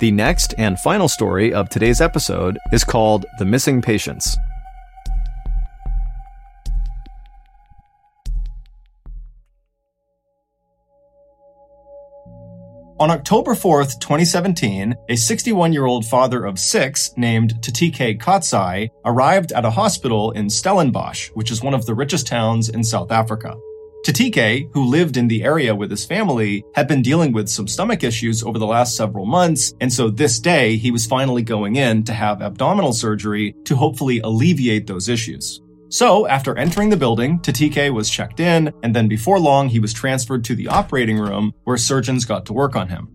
The 0.00 0.10
next 0.10 0.52
and 0.58 0.80
final 0.80 1.06
story 1.06 1.54
of 1.54 1.68
today's 1.68 2.00
episode 2.00 2.58
is 2.72 2.82
called 2.82 3.24
The 3.38 3.44
Missing 3.44 3.82
Patients. 3.82 4.36
On 12.98 13.10
October 13.10 13.52
4th, 13.52 14.00
2017, 14.00 14.94
a 15.10 15.16
61 15.16 15.70
year 15.70 15.84
old 15.84 16.06
father 16.06 16.46
of 16.46 16.58
six 16.58 17.10
named 17.18 17.52
Tatike 17.60 18.18
Kotsai 18.18 18.88
arrived 19.04 19.52
at 19.52 19.66
a 19.66 19.70
hospital 19.70 20.30
in 20.30 20.48
Stellenbosch, 20.48 21.28
which 21.34 21.50
is 21.50 21.62
one 21.62 21.74
of 21.74 21.84
the 21.84 21.94
richest 21.94 22.26
towns 22.26 22.70
in 22.70 22.82
South 22.82 23.12
Africa. 23.12 23.54
Tatike, 24.02 24.70
who 24.72 24.86
lived 24.86 25.18
in 25.18 25.28
the 25.28 25.44
area 25.44 25.74
with 25.74 25.90
his 25.90 26.06
family, 26.06 26.64
had 26.74 26.88
been 26.88 27.02
dealing 27.02 27.32
with 27.32 27.50
some 27.50 27.68
stomach 27.68 28.02
issues 28.02 28.42
over 28.42 28.58
the 28.58 28.66
last 28.66 28.96
several 28.96 29.26
months, 29.26 29.74
and 29.82 29.92
so 29.92 30.08
this 30.08 30.40
day 30.40 30.78
he 30.78 30.90
was 30.90 31.04
finally 31.04 31.42
going 31.42 31.76
in 31.76 32.02
to 32.04 32.14
have 32.14 32.40
abdominal 32.40 32.94
surgery 32.94 33.54
to 33.64 33.76
hopefully 33.76 34.20
alleviate 34.20 34.86
those 34.86 35.10
issues. 35.10 35.60
So, 35.88 36.26
after 36.26 36.58
entering 36.58 36.90
the 36.90 36.96
building, 36.96 37.38
Tatike 37.38 37.92
was 37.94 38.10
checked 38.10 38.40
in, 38.40 38.72
and 38.82 38.94
then 38.94 39.06
before 39.06 39.38
long, 39.38 39.68
he 39.68 39.78
was 39.78 39.92
transferred 39.92 40.44
to 40.44 40.56
the 40.56 40.66
operating 40.66 41.18
room 41.18 41.52
where 41.64 41.76
surgeons 41.76 42.24
got 42.24 42.44
to 42.46 42.52
work 42.52 42.74
on 42.74 42.88
him. 42.88 43.08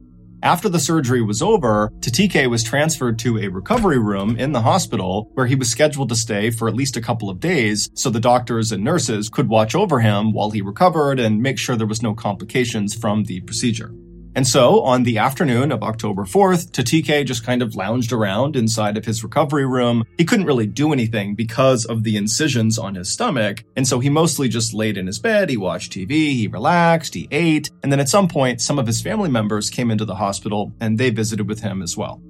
After 0.43 0.69
the 0.69 0.79
surgery 0.79 1.21
was 1.21 1.41
over, 1.41 1.91
Tatike 1.99 2.49
was 2.49 2.63
transferred 2.63 3.19
to 3.19 3.37
a 3.37 3.49
recovery 3.49 3.99
room 3.99 4.37
in 4.37 4.53
the 4.53 4.61
hospital 4.61 5.29
where 5.33 5.45
he 5.45 5.53
was 5.53 5.69
scheduled 5.69 6.09
to 6.09 6.15
stay 6.15 6.49
for 6.49 6.67
at 6.67 6.73
least 6.73 6.97
a 6.97 7.01
couple 7.01 7.29
of 7.29 7.39
days 7.39 7.89
so 7.93 8.09
the 8.09 8.19
doctors 8.19 8.71
and 8.71 8.83
nurses 8.83 9.29
could 9.29 9.49
watch 9.49 9.75
over 9.75 9.99
him 9.99 10.33
while 10.33 10.49
he 10.49 10.61
recovered 10.61 11.19
and 11.19 11.43
make 11.43 11.59
sure 11.59 11.75
there 11.75 11.85
was 11.85 12.01
no 12.01 12.15
complications 12.15 12.95
from 12.95 13.25
the 13.25 13.41
procedure. 13.41 13.91
And 14.35 14.47
so, 14.47 14.81
on 14.81 15.03
the 15.03 15.17
afternoon 15.17 15.71
of 15.71 15.83
October 15.83 16.23
4th, 16.23 16.71
Tatike 16.71 17.25
just 17.25 17.45
kind 17.45 17.61
of 17.61 17.75
lounged 17.75 18.13
around 18.13 18.55
inside 18.55 18.95
of 18.95 19.05
his 19.05 19.23
recovery 19.23 19.65
room. 19.65 20.05
He 20.17 20.25
couldn't 20.25 20.45
really 20.45 20.67
do 20.67 20.93
anything 20.93 21.35
because 21.35 21.85
of 21.85 22.03
the 22.03 22.15
incisions 22.15 22.79
on 22.79 22.95
his 22.95 23.09
stomach, 23.09 23.63
and 23.75 23.85
so 23.87 23.99
he 23.99 24.09
mostly 24.09 24.47
just 24.47 24.73
laid 24.73 24.97
in 24.97 25.07
his 25.07 25.19
bed, 25.19 25.49
he 25.49 25.57
watched 25.57 25.91
TV, 25.91 26.33
he 26.33 26.47
relaxed, 26.47 27.13
he 27.13 27.27
ate, 27.31 27.69
and 27.83 27.91
then 27.91 27.99
at 27.99 28.09
some 28.09 28.27
point, 28.27 28.61
some 28.61 28.79
of 28.79 28.87
his 28.87 29.01
family 29.01 29.29
members 29.29 29.69
came 29.69 29.91
into 29.91 30.05
the 30.05 30.15
hospital 30.15 30.71
and 30.79 30.97
they 30.97 31.09
visited 31.09 31.47
with 31.47 31.59
him 31.59 31.81
as 31.81 31.97
well. 31.97 32.21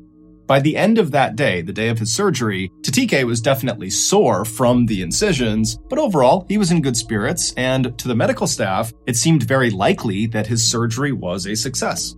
By 0.52 0.60
the 0.60 0.76
end 0.76 0.98
of 0.98 1.12
that 1.12 1.38
day, 1.38 1.62
the 1.62 1.72
day 1.72 1.88
of 1.88 1.98
his 1.98 2.12
surgery, 2.12 2.74
Tatike 2.82 3.26
was 3.26 3.40
definitely 3.40 3.90
sore 3.90 4.44
from 4.44 4.86
the 4.86 5.02
incisions, 5.02 5.78
but 5.90 5.98
overall, 5.98 6.46
he 6.50 6.58
was 6.58 6.72
in 6.72 6.82
good 6.82 6.98
spirits, 6.98 7.54
and 7.56 7.98
to 7.98 8.10
the 8.10 8.16
medical 8.16 8.48
staff, 8.48 8.92
it 9.08 9.16
seemed 9.16 9.44
very 9.44 9.70
likely 9.70 10.26
that 10.26 10.48
his 10.48 10.62
surgery 10.62 11.14
was 11.14 11.48
a 11.48 11.56
success. 11.56 12.18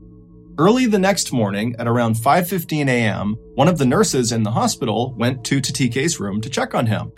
Early 0.57 0.87
the 0.87 0.97
next 0.97 1.31
morning, 1.31 1.75
at 1.77 1.87
around 1.87 2.15
5:15 2.15 2.87
a.m., 2.87 3.35
one 3.53 3.67
of 3.67 3.77
the 3.77 3.85
nurses 3.85 4.31
in 4.31 4.41
the 4.41 4.49
hospital 4.49 5.13
went 5.15 5.43
to 5.43 5.61
Tatike's 5.61 6.19
room 6.19 6.41
to 6.41 6.49
check 6.49 6.73
on 6.73 6.87
him. 6.87 7.11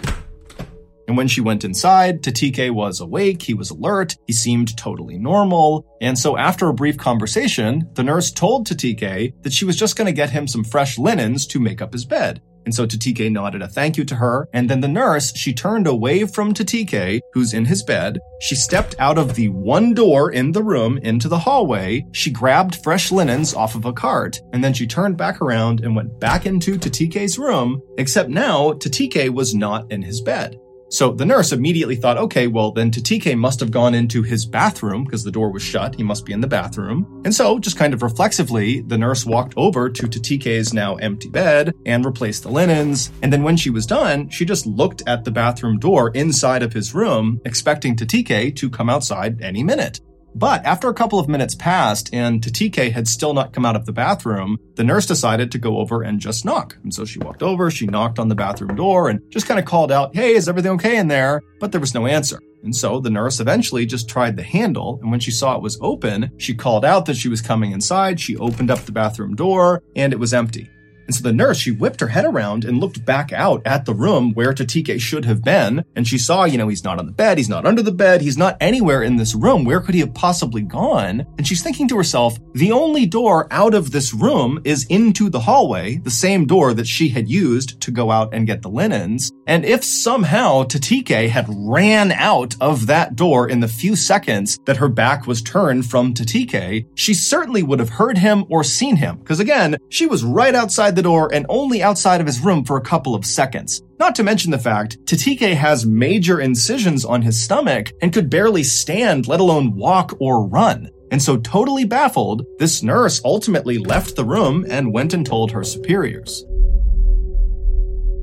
And 1.07 1.17
when 1.17 1.27
she 1.27 1.41
went 1.41 1.63
inside, 1.63 2.21
Tatike 2.21 2.71
was 2.71 2.99
awake, 2.99 3.41
he 3.41 3.53
was 3.53 3.69
alert, 3.69 4.15
he 4.27 4.33
seemed 4.33 4.75
totally 4.77 5.17
normal. 5.17 5.85
And 6.01 6.17
so 6.17 6.37
after 6.37 6.67
a 6.67 6.73
brief 6.73 6.97
conversation, 6.97 7.89
the 7.93 8.03
nurse 8.03 8.31
told 8.31 8.67
Tatike 8.67 9.33
that 9.43 9.53
she 9.53 9.65
was 9.65 9.77
just 9.77 9.95
going 9.95 10.07
to 10.07 10.11
get 10.11 10.31
him 10.31 10.47
some 10.47 10.63
fresh 10.63 10.97
linens 10.97 11.45
to 11.47 11.59
make 11.59 11.81
up 11.81 11.93
his 11.93 12.05
bed. 12.05 12.41
And 12.65 12.73
so 12.73 12.87
Tatike 12.87 13.31
nodded 13.31 13.61
a 13.61 13.67
thank 13.67 13.95
you 13.95 14.03
to 14.05 14.15
her, 14.15 14.49
and 14.51 14.67
then 14.67 14.81
the 14.81 14.87
nurse, 14.87 15.35
she 15.35 15.53
turned 15.53 15.85
away 15.85 16.25
from 16.25 16.53
Tatike, 16.53 17.21
who's 17.33 17.53
in 17.53 17.65
his 17.65 17.83
bed. 17.83 18.17
She 18.41 18.55
stepped 18.55 18.95
out 18.97 19.19
of 19.19 19.35
the 19.35 19.49
one 19.49 19.93
door 19.93 20.31
in 20.31 20.51
the 20.51 20.63
room 20.63 20.97
into 21.03 21.29
the 21.29 21.37
hallway. 21.37 22.03
She 22.11 22.31
grabbed 22.31 22.83
fresh 22.83 23.11
linens 23.11 23.53
off 23.53 23.75
of 23.75 23.85
a 23.85 23.93
cart, 23.93 24.39
and 24.51 24.63
then 24.63 24.73
she 24.73 24.87
turned 24.87 25.15
back 25.15 25.41
around 25.41 25.81
and 25.81 25.95
went 25.95 26.19
back 26.19 26.47
into 26.47 26.77
Tatike's 26.77 27.37
room, 27.37 27.81
except 27.99 28.29
now 28.29 28.71
Tatike 28.73 29.29
was 29.29 29.53
not 29.53 29.91
in 29.91 30.01
his 30.01 30.21
bed. 30.21 30.57
So 30.89 31.11
the 31.11 31.25
nurse 31.25 31.51
immediately 31.51 31.95
thought, 31.95 32.17
okay, 32.17 32.47
well, 32.47 32.71
then 32.71 32.91
Tatike 32.91 33.37
must 33.37 33.59
have 33.59 33.71
gone 33.71 33.93
into 33.93 34.23
his 34.23 34.45
bathroom 34.45 35.03
because 35.03 35.23
the 35.23 35.31
door 35.31 35.51
was 35.51 35.63
shut. 35.63 35.95
He 35.95 36.03
must 36.03 36.25
be 36.25 36.33
in 36.33 36.41
the 36.41 36.47
bathroom. 36.47 37.21
And 37.25 37.33
so, 37.33 37.59
just 37.59 37.77
kind 37.77 37.93
of 37.93 38.03
reflexively, 38.03 38.81
the 38.81 38.97
nurse 38.97 39.25
walked 39.25 39.53
over 39.57 39.89
to 39.89 40.07
Tatike's 40.07 40.73
now 40.73 40.95
empty 40.95 41.29
bed 41.29 41.73
and 41.85 42.05
replaced 42.05 42.43
the 42.43 42.49
linens. 42.49 43.11
And 43.21 43.33
then 43.33 43.43
when 43.43 43.57
she 43.57 43.69
was 43.69 43.85
done, 43.85 44.29
she 44.29 44.45
just 44.45 44.65
looked 44.65 45.01
at 45.07 45.23
the 45.23 45.31
bathroom 45.31 45.79
door 45.79 46.11
inside 46.11 46.63
of 46.63 46.73
his 46.73 46.93
room, 46.93 47.41
expecting 47.45 47.95
Tatike 47.95 48.55
to 48.55 48.69
come 48.69 48.89
outside 48.89 49.41
any 49.41 49.63
minute. 49.63 49.99
But 50.35 50.65
after 50.65 50.89
a 50.89 50.93
couple 50.93 51.17
of 51.17 51.29
minutes 51.29 51.55
passed 51.55 52.13
and 52.13 52.41
Tatike 52.41 52.91
had 52.91 53.07
still 53.07 53.33
not 53.33 53.53
come 53.53 53.65
out 53.65 53.77
of 53.77 53.85
the 53.85 53.93
bathroom, 53.93 54.57
the 54.75 54.83
nurse 54.83 55.05
decided 55.05 55.49
to 55.51 55.57
go 55.57 55.79
over 55.79 56.01
and 56.01 56.19
just 56.19 56.43
knock. 56.43 56.77
And 56.83 56.93
so 56.93 57.05
she 57.05 57.19
walked 57.19 57.41
over, 57.41 57.71
she 57.71 57.87
knocked 57.87 58.19
on 58.19 58.27
the 58.27 58.35
bathroom 58.35 58.75
door 58.75 59.07
and 59.07 59.21
just 59.31 59.47
kind 59.47 59.59
of 59.59 59.65
called 59.65 59.93
out, 59.93 60.13
Hey, 60.13 60.33
is 60.33 60.49
everything 60.49 60.73
okay 60.73 60.97
in 60.97 61.07
there? 61.07 61.41
But 61.61 61.71
there 61.71 61.81
was 61.81 61.93
no 61.93 62.05
answer. 62.05 62.39
And 62.63 62.75
so 62.75 62.99
the 62.99 63.09
nurse 63.09 63.39
eventually 63.39 63.85
just 63.85 64.09
tried 64.09 64.35
the 64.35 64.43
handle. 64.43 64.99
And 65.01 65.09
when 65.09 65.19
she 65.21 65.31
saw 65.31 65.55
it 65.55 65.61
was 65.61 65.77
open, 65.81 66.31
she 66.37 66.53
called 66.53 66.83
out 66.83 67.05
that 67.05 67.15
she 67.15 67.29
was 67.29 67.39
coming 67.39 67.71
inside. 67.71 68.19
She 68.19 68.35
opened 68.35 68.71
up 68.71 68.79
the 68.79 68.91
bathroom 68.91 69.35
door 69.35 69.83
and 69.95 70.11
it 70.11 70.19
was 70.19 70.33
empty. 70.33 70.69
And 71.05 71.15
so 71.15 71.23
the 71.23 71.33
nurse, 71.33 71.57
she 71.57 71.71
whipped 71.71 72.01
her 72.01 72.07
head 72.07 72.25
around 72.25 72.65
and 72.65 72.79
looked 72.79 73.05
back 73.05 73.31
out 73.31 73.61
at 73.65 73.85
the 73.85 73.93
room 73.93 74.33
where 74.33 74.53
Tatike 74.53 74.99
should 74.99 75.25
have 75.25 75.43
been. 75.43 75.83
And 75.95 76.07
she 76.07 76.17
saw, 76.17 76.45
you 76.45 76.57
know, 76.57 76.67
he's 76.67 76.83
not 76.83 76.99
on 76.99 77.05
the 77.05 77.11
bed. 77.11 77.37
He's 77.37 77.49
not 77.49 77.65
under 77.65 77.81
the 77.81 77.91
bed. 77.91 78.21
He's 78.21 78.37
not 78.37 78.57
anywhere 78.59 79.03
in 79.03 79.15
this 79.15 79.35
room. 79.35 79.65
Where 79.65 79.81
could 79.81 79.95
he 79.95 80.01
have 80.01 80.13
possibly 80.13 80.61
gone? 80.61 81.25
And 81.37 81.47
she's 81.47 81.63
thinking 81.63 81.87
to 81.89 81.97
herself, 81.97 82.37
the 82.53 82.71
only 82.71 83.05
door 83.05 83.47
out 83.51 83.73
of 83.73 83.91
this 83.91 84.13
room 84.13 84.61
is 84.63 84.85
into 84.85 85.29
the 85.29 85.39
hallway, 85.39 85.97
the 85.97 86.11
same 86.11 86.45
door 86.45 86.73
that 86.73 86.87
she 86.87 87.09
had 87.09 87.29
used 87.29 87.79
to 87.81 87.91
go 87.91 88.11
out 88.11 88.33
and 88.33 88.47
get 88.47 88.61
the 88.61 88.69
linens. 88.69 89.31
And 89.47 89.63
if 89.65 89.83
somehow 89.83 90.63
Tatike 90.63 91.29
had 91.29 91.45
ran 91.49 92.11
out 92.11 92.55
of 92.59 92.87
that 92.87 93.15
door 93.15 93.47
in 93.47 93.59
the 93.59 93.67
few 93.67 93.95
seconds 93.95 94.57
that 94.65 94.77
her 94.77 94.89
back 94.89 95.27
was 95.27 95.41
turned 95.41 95.85
from 95.85 96.13
Tatike, 96.13 96.87
she 96.95 97.13
certainly 97.13 97.63
would 97.63 97.79
have 97.79 97.89
heard 97.89 98.17
him 98.17 98.45
or 98.49 98.63
seen 98.63 98.95
him. 98.95 99.17
Because 99.17 99.39
again, 99.39 99.77
she 99.89 100.07
was 100.07 100.23
right 100.23 100.55
outside 100.55 100.94
the 100.95 101.01
door 101.01 101.33
and 101.33 101.45
only 101.49 101.83
outside 101.83 102.21
of 102.21 102.27
his 102.27 102.39
room 102.39 102.63
for 102.63 102.77
a 102.77 102.81
couple 102.81 103.15
of 103.15 103.25
seconds. 103.25 103.81
Not 103.99 104.15
to 104.15 104.23
mention 104.23 104.51
the 104.51 104.57
fact, 104.57 104.97
Tatike 105.05 105.53
has 105.53 105.85
major 105.85 106.39
incisions 106.39 107.05
on 107.05 107.21
his 107.21 107.41
stomach 107.41 107.91
and 108.01 108.13
could 108.13 108.29
barely 108.29 108.63
stand, 108.63 109.27
let 109.27 109.39
alone 109.39 109.75
walk 109.75 110.15
or 110.19 110.47
run. 110.47 110.89
And 111.11 111.21
so 111.21 111.37
totally 111.37 111.85
baffled, 111.85 112.45
this 112.57 112.83
nurse 112.83 113.21
ultimately 113.23 113.77
left 113.77 114.15
the 114.15 114.25
room 114.25 114.65
and 114.69 114.93
went 114.93 115.13
and 115.13 115.25
told 115.25 115.51
her 115.51 115.63
superiors. 115.63 116.43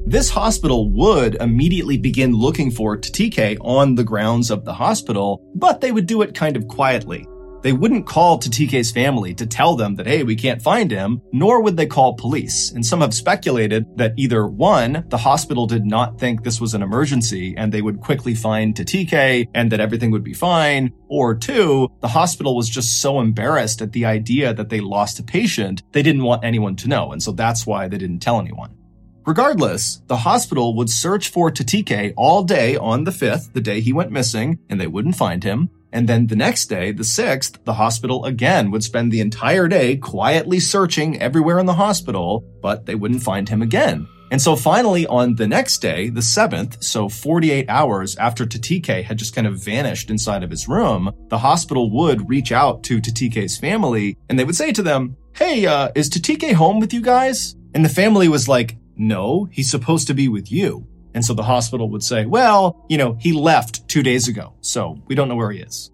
This 0.05 0.29
hospital 0.29 0.91
would 0.91 1.37
immediately 1.37 1.97
begin 1.97 2.33
looking 2.33 2.71
for 2.71 2.99
Tatike 2.99 3.57
on 3.61 3.95
the 3.95 4.05
grounds 4.05 4.51
of 4.51 4.65
the 4.65 4.75
hospital, 4.75 5.43
but 5.55 5.81
they 5.81 5.93
would 5.93 6.07
do 6.07 6.23
it 6.23 6.35
kind 6.35 6.57
of 6.57 6.67
quietly. 6.67 7.27
They 7.63 7.73
wouldn't 7.73 8.07
call 8.07 8.39
Tatike's 8.39 8.91
family 8.91 9.35
to 9.35 9.47
tell 9.47 9.77
them 9.77 9.95
that, 9.95 10.07
hey, 10.07 10.25
we 10.25 10.35
can't 10.35 10.61
find 10.61 10.91
him, 10.91 11.23
nor 11.33 11.63
would 11.63 11.77
they 11.77 11.87
call 11.87 12.15
police. 12.15 12.73
And 12.73 12.85
some 12.85 13.01
have 13.01 13.15
speculated 13.15 13.87
that 13.97 14.15
either 14.17 14.47
one, 14.47 15.05
the 15.09 15.19
hospital 15.19 15.67
did 15.67 15.87
not 15.87 16.19
think 16.19 16.43
this 16.43 16.61
was 16.61 16.75
an 16.75 16.83
emergency 16.83 17.55
and 17.57 17.73
they 17.73 17.81
would 17.81 18.01
quickly 18.01 18.35
find 18.35 18.75
Tatike 18.75 19.49
and 19.55 19.71
that 19.71 19.81
everything 19.81 20.11
would 20.11 20.25
be 20.25 20.35
fine, 20.35 20.93
or 21.09 21.35
two, 21.37 21.89
the 22.01 22.09
hospital 22.09 22.57
was 22.57 22.69
just 22.69 23.01
so 23.01 23.21
embarrassed 23.21 23.81
at 23.81 23.93
the 23.93 24.07
idea 24.07 24.53
that 24.53 24.69
they 24.69 24.81
lost 24.81 25.21
a 25.21 25.23
patient, 25.23 25.83
they 25.93 26.03
didn't 26.03 26.25
want 26.25 26.45
anyone 26.45 26.75
to 26.77 26.89
know. 26.89 27.13
And 27.13 27.23
so 27.23 27.31
that's 27.31 27.65
why 27.65 27.87
they 27.87 27.99
didn't 27.99 28.21
tell 28.21 28.41
anyone. 28.41 28.77
Regardless, 29.25 30.03
the 30.09 30.17
hospital 30.17 30.75
would 30.75 30.91
search 30.91 31.29
for 31.29 31.49
Tatike 31.49 32.13
all 32.17 32.43
day 32.43 32.77
on 32.77 33.05
the 33.05 33.13
5th, 33.13 33.53
the 33.53 33.61
day 33.61 33.81
he 33.81 33.93
went 33.93 34.11
missing, 34.11 34.59
and 34.69 34.81
they 34.81 34.89
wouldn't 34.89 35.15
find 35.15 35.45
him. 35.45 35.71
And 35.93 36.09
then 36.09 36.27
the 36.27 36.37
next 36.37 36.67
day, 36.67 36.93
the 36.93 37.03
6th, 37.03 37.65
the 37.65 37.75
hospital 37.75 38.25
again 38.25 38.71
would 38.71 38.83
spend 38.83 39.13
the 39.13 39.21
entire 39.21 39.69
day 39.69 39.97
quietly 39.97 40.59
searching 40.59 41.21
everywhere 41.21 41.59
in 41.59 41.67
the 41.67 41.75
hospital, 41.75 42.45
but 42.63 42.87
they 42.87 42.95
wouldn't 42.95 43.23
find 43.23 43.49
him 43.49 43.63
again. 43.63 44.09
And 44.31 44.41
so 44.41 44.57
finally 44.57 45.07
on 45.07 45.35
the 45.35 45.47
next 45.47 45.79
day, 45.83 46.09
the 46.09 46.21
7th, 46.21 46.83
so 46.83 47.11
48 47.11 47.69
hours 47.69 48.17
after 48.17 48.47
Tatike 48.47 49.05
had 49.05 49.19
just 49.19 49.35
kind 49.35 49.47
of 49.47 49.63
vanished 49.63 50.09
inside 50.09 50.43
of 50.43 50.51
his 50.51 50.67
room, 50.67 51.13
the 51.29 51.37
hospital 51.37 51.91
would 51.91 52.27
reach 52.31 52.51
out 52.51 52.83
to 52.85 53.03
Tatike's 53.03 53.59
family 53.59 54.17
and 54.31 54.39
they 54.39 54.45
would 54.45 54.57
say 54.57 54.73
to 54.73 54.83
them, 54.83 55.19
Hey, 55.35 55.67
uh, 55.67 55.91
is 55.95 56.09
Tatike 56.09 56.55
home 56.55 56.81
with 56.81 56.95
you 56.95 57.03
guys? 57.03 57.55
And 57.75 57.85
the 57.85 57.91
family 57.91 58.29
was 58.29 58.49
like, 58.49 58.77
no, 58.97 59.49
he's 59.51 59.71
supposed 59.71 60.07
to 60.07 60.15
be 60.15 60.29
with 60.29 60.53
you. 60.53 60.87
And 61.15 61.25
so 61.25 61.35
the 61.35 61.43
hospital 61.43 61.91
would 61.91 62.03
say, 62.03 62.27
well, 62.27 62.85
you 62.89 62.99
know, 62.99 63.17
he 63.21 63.33
left 63.33 63.87
two 63.89 64.03
days 64.03 64.29
ago, 64.29 64.55
so 64.61 64.99
we 65.07 65.15
don't 65.15 65.29
know 65.29 65.37
where 65.37 65.51
he 65.51 65.61
is. 65.61 65.91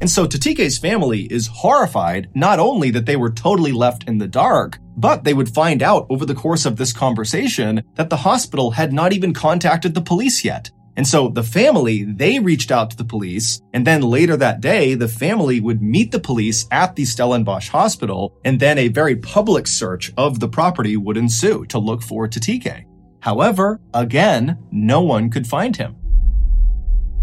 And 0.00 0.10
so 0.10 0.26
Tatike's 0.26 0.78
family 0.78 1.22
is 1.22 1.46
horrified 1.46 2.28
not 2.34 2.58
only 2.58 2.90
that 2.90 3.06
they 3.06 3.16
were 3.16 3.30
totally 3.30 3.72
left 3.72 4.04
in 4.06 4.18
the 4.18 4.28
dark, 4.28 4.78
but 4.96 5.24
they 5.24 5.32
would 5.34 5.48
find 5.48 5.82
out 5.82 6.06
over 6.10 6.26
the 6.26 6.34
course 6.34 6.66
of 6.66 6.76
this 6.76 6.92
conversation 6.92 7.82
that 7.94 8.10
the 8.10 8.16
hospital 8.16 8.72
had 8.72 8.92
not 8.92 9.12
even 9.12 9.32
contacted 9.32 9.94
the 9.94 10.02
police 10.02 10.44
yet. 10.44 10.70
And 10.96 11.06
so 11.06 11.28
the 11.28 11.42
family, 11.42 12.04
they 12.04 12.38
reached 12.38 12.70
out 12.70 12.90
to 12.90 12.96
the 12.96 13.04
police. 13.04 13.60
And 13.74 13.86
then 13.86 14.00
later 14.00 14.36
that 14.38 14.62
day, 14.62 14.94
the 14.94 15.08
family 15.08 15.60
would 15.60 15.82
meet 15.82 16.10
the 16.10 16.18
police 16.18 16.66
at 16.70 16.96
the 16.96 17.04
Stellenbosch 17.04 17.68
hospital. 17.68 18.38
And 18.44 18.58
then 18.58 18.78
a 18.78 18.88
very 18.88 19.16
public 19.16 19.66
search 19.66 20.12
of 20.16 20.40
the 20.40 20.48
property 20.48 20.96
would 20.96 21.18
ensue 21.18 21.66
to 21.66 21.78
look 21.78 22.02
for 22.02 22.26
Tatike. 22.26 22.84
However, 23.26 23.80
again, 23.92 24.56
no 24.70 25.02
one 25.02 25.30
could 25.30 25.48
find 25.48 25.76
him. 25.76 25.96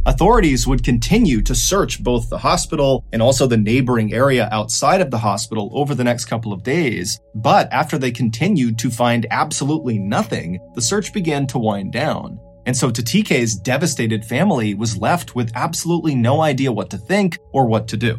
Authorities 0.05 0.67
would 0.67 0.83
continue 0.83 1.41
to 1.43 1.55
search 1.55 2.03
both 2.03 2.29
the 2.29 2.39
hospital 2.39 3.05
and 3.13 3.21
also 3.21 3.47
the 3.47 3.55
neighboring 3.55 4.13
area 4.13 4.49
outside 4.51 4.99
of 4.99 5.11
the 5.11 5.17
hospital 5.17 5.71
over 5.71 5.95
the 5.95 6.03
next 6.03 6.25
couple 6.25 6.51
of 6.51 6.61
days. 6.61 7.21
But 7.35 7.71
after 7.71 7.97
they 7.97 8.11
continued 8.11 8.77
to 8.79 8.91
find 8.91 9.25
absolutely 9.31 9.97
nothing, 9.97 10.59
the 10.75 10.81
search 10.81 11.13
began 11.13 11.47
to 11.47 11.57
wind 11.57 11.93
down. 11.93 12.37
And 12.65 12.75
so 12.75 12.91
Tatike's 12.91 13.55
devastated 13.55 14.25
family 14.25 14.75
was 14.75 14.97
left 14.97 15.35
with 15.35 15.53
absolutely 15.55 16.15
no 16.15 16.41
idea 16.41 16.73
what 16.73 16.89
to 16.89 16.97
think 16.97 17.37
or 17.53 17.65
what 17.65 17.87
to 17.87 17.95
do. 17.95 18.17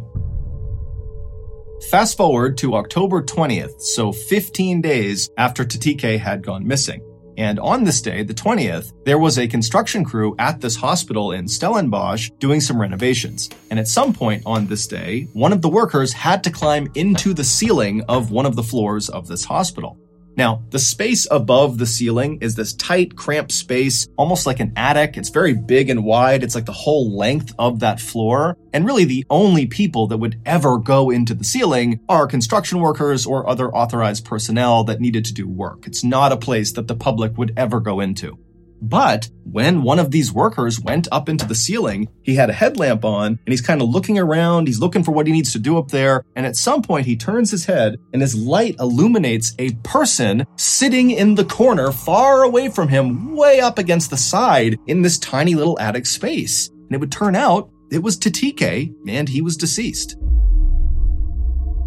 Fast 1.91 2.17
forward 2.17 2.57
to 2.59 2.77
October 2.77 3.23
20th, 3.23 3.83
so 3.83 4.11
15 4.11 4.81
days 4.81 5.29
after 5.37 5.67
Tatike 5.67 6.19
had 6.19 6.43
gone 6.43 6.67
missing. 6.67 7.03
And 7.37 7.59
on 7.59 7.85
this 7.85 8.01
day, 8.01 8.23
the 8.23 8.35
20th, 8.35 8.93
there 9.05 9.19
was 9.19 9.39
a 9.39 9.49
construction 9.49 10.05
crew 10.05 10.35
at 10.39 10.61
this 10.61 10.77
hospital 10.77 11.33
in 11.33 11.49
Stellenbosch 11.49 12.31
doing 12.39 12.61
some 12.61 12.81
renovations. 12.81 13.51
And 13.71 13.79
at 13.79 13.89
some 13.89 14.13
point 14.13 14.43
on 14.47 14.67
this 14.67 14.87
day, 14.87 15.29
one 15.33 15.53
of 15.53 15.63
the 15.63 15.69
workers 15.69 16.13
had 16.13 16.45
to 16.45 16.51
climb 16.51 16.91
into 16.95 17.35
the 17.35 17.45
ceiling 17.45 18.03
of 18.09 18.31
one 18.31 18.47
of 18.47 18.57
the 18.57 18.63
floors 18.63 19.09
of 19.09 19.27
this 19.27 19.45
hospital. 19.45 19.99
Now, 20.37 20.63
the 20.71 20.79
space 20.79 21.27
above 21.31 21.79
the 21.79 21.87
ceiling 21.87 22.39
is 22.41 22.55
this 22.55 22.73
tight, 22.73 23.17
cramped 23.17 23.53
space, 23.53 24.09
almost 24.17 24.47
like 24.47 24.61
an 24.61 24.73
attic. 24.77 25.17
It's 25.17 25.29
very 25.29 25.55
big 25.55 25.91
and 25.91 26.05
wide. 26.05 26.43
It's 26.43 26.55
like 26.55 26.67
the 26.67 26.73
whole 26.73 27.17
length 27.17 27.55
of 27.59 27.81
that 27.81 28.01
floor. 28.01 28.57
And 28.73 28.85
really 28.85 29.05
the 29.05 29.25
only 29.31 29.67
people 29.67 30.09
that 30.09 30.19
would 30.19 30.41
ever 30.45 30.79
go 30.79 31.11
into 31.11 31.35
the 31.35 31.45
ceiling 31.45 32.01
are 32.09 32.27
construction 32.27 32.81
workers 32.81 33.27
or 33.27 33.49
other 33.49 33.73
authorized 33.73 34.25
personnel 34.25 34.85
that 34.85 35.01
needed 35.01 35.25
to 35.27 35.35
do 35.35 35.49
work. 35.49 35.87
It's 35.87 36.03
not 36.03 36.33
a 36.33 36.37
place 36.37 36.73
that 36.73 36.89
the 36.89 36.97
public 36.97 37.39
would 37.39 37.53
ever 37.57 37.81
go 37.81 38.01
into. 38.01 38.39
But 38.87 39.31
when 39.45 39.83
one 39.83 39.99
of 39.99 40.11
these 40.11 40.31
workers 40.31 40.79
went 40.79 41.09
up 41.11 41.31
into 41.31 41.47
the 41.47 41.55
ceiling, 41.55 42.09
he 42.23 42.35
had 42.35 42.51
a 42.51 42.55
headlamp 42.55 43.03
on 43.03 43.27
and 43.27 43.49
he's 43.49 43.63
kind 43.63 43.81
of 43.81 43.89
looking 43.89 44.19
around. 44.19 44.67
He's 44.67 44.79
looking 44.79 45.03
for 45.03 45.13
what 45.13 45.27
he 45.27 45.33
needs 45.33 45.53
to 45.53 45.59
do 45.59 45.79
up 45.79 45.89
there. 45.89 46.23
And 46.37 46.45
at 46.45 46.57
some 46.57 46.83
point, 46.83 47.07
he 47.07 47.17
turns 47.17 47.51
his 47.51 47.65
head 47.65 47.99
and 48.13 48.21
his 48.21 48.35
light 48.35 48.77
illuminates 48.79 49.55
a 49.59 49.73
person 49.77 50.45
sitting 50.57 51.11
in 51.11 51.35
the 51.35 51.47
corner 51.47 51.93
far 51.93 52.43
away 52.43 52.69
from 52.69 52.89
him, 52.89 53.35
way 53.35 53.61
up 53.61 53.79
against 53.79 54.11
the 54.11 54.19
side 54.19 54.79
in 54.87 55.01
this 55.01 55.19
tiny 55.19 55.55
little 55.55 55.79
attic 55.81 56.05
space. 56.05 56.69
And 56.69 56.93
it 56.93 57.01
would 57.01 57.13
turn 57.13 57.35
out 57.35 57.71
it 57.91 58.03
was 58.03 58.19
Tatike 58.19 58.95
and 59.09 59.29
he 59.31 59.41
was 59.41 59.57
deceased. 59.57 60.19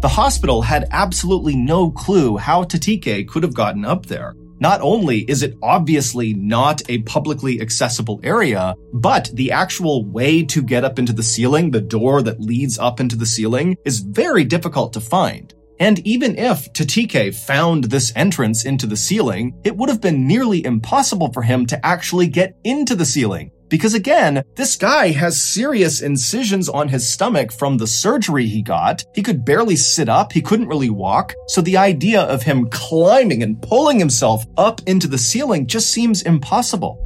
The 0.00 0.08
hospital 0.08 0.62
had 0.62 0.88
absolutely 0.90 1.54
no 1.54 1.92
clue 1.92 2.38
how 2.38 2.64
Tatike 2.64 3.28
could 3.28 3.44
have 3.44 3.54
gotten 3.54 3.84
up 3.84 4.06
there. 4.06 4.34
Not 4.60 4.80
only 4.80 5.20
is 5.20 5.42
it 5.42 5.56
obviously 5.62 6.34
not 6.34 6.82
a 6.88 7.02
publicly 7.02 7.60
accessible 7.60 8.20
area, 8.24 8.74
but 8.92 9.30
the 9.34 9.52
actual 9.52 10.04
way 10.04 10.44
to 10.44 10.62
get 10.62 10.84
up 10.84 10.98
into 10.98 11.12
the 11.12 11.22
ceiling, 11.22 11.70
the 11.70 11.80
door 11.80 12.22
that 12.22 12.40
leads 12.40 12.78
up 12.78 12.98
into 12.98 13.16
the 13.16 13.26
ceiling, 13.26 13.76
is 13.84 14.00
very 14.00 14.44
difficult 14.44 14.92
to 14.94 15.00
find. 15.00 15.54
And 15.80 16.00
even 16.00 16.36
if 16.36 16.72
Tatike 16.72 17.34
found 17.34 17.84
this 17.84 18.12
entrance 18.16 18.64
into 18.64 18.88
the 18.88 18.96
ceiling, 18.96 19.54
it 19.62 19.76
would 19.76 19.88
have 19.88 20.00
been 20.00 20.26
nearly 20.26 20.64
impossible 20.64 21.32
for 21.32 21.42
him 21.42 21.66
to 21.66 21.86
actually 21.86 22.26
get 22.26 22.56
into 22.64 22.96
the 22.96 23.04
ceiling. 23.04 23.52
Because 23.68 23.94
again, 23.94 24.42
this 24.54 24.76
guy 24.76 25.10
has 25.10 25.40
serious 25.40 26.00
incisions 26.00 26.68
on 26.68 26.88
his 26.88 27.08
stomach 27.08 27.52
from 27.52 27.76
the 27.76 27.86
surgery 27.86 28.46
he 28.46 28.62
got. 28.62 29.04
He 29.14 29.22
could 29.22 29.44
barely 29.44 29.76
sit 29.76 30.08
up. 30.08 30.32
He 30.32 30.40
couldn't 30.40 30.68
really 30.68 30.90
walk. 30.90 31.34
So 31.48 31.60
the 31.60 31.76
idea 31.76 32.22
of 32.22 32.42
him 32.42 32.68
climbing 32.70 33.42
and 33.42 33.60
pulling 33.60 33.98
himself 33.98 34.44
up 34.56 34.80
into 34.86 35.06
the 35.06 35.18
ceiling 35.18 35.66
just 35.66 35.90
seems 35.90 36.22
impossible. 36.22 37.04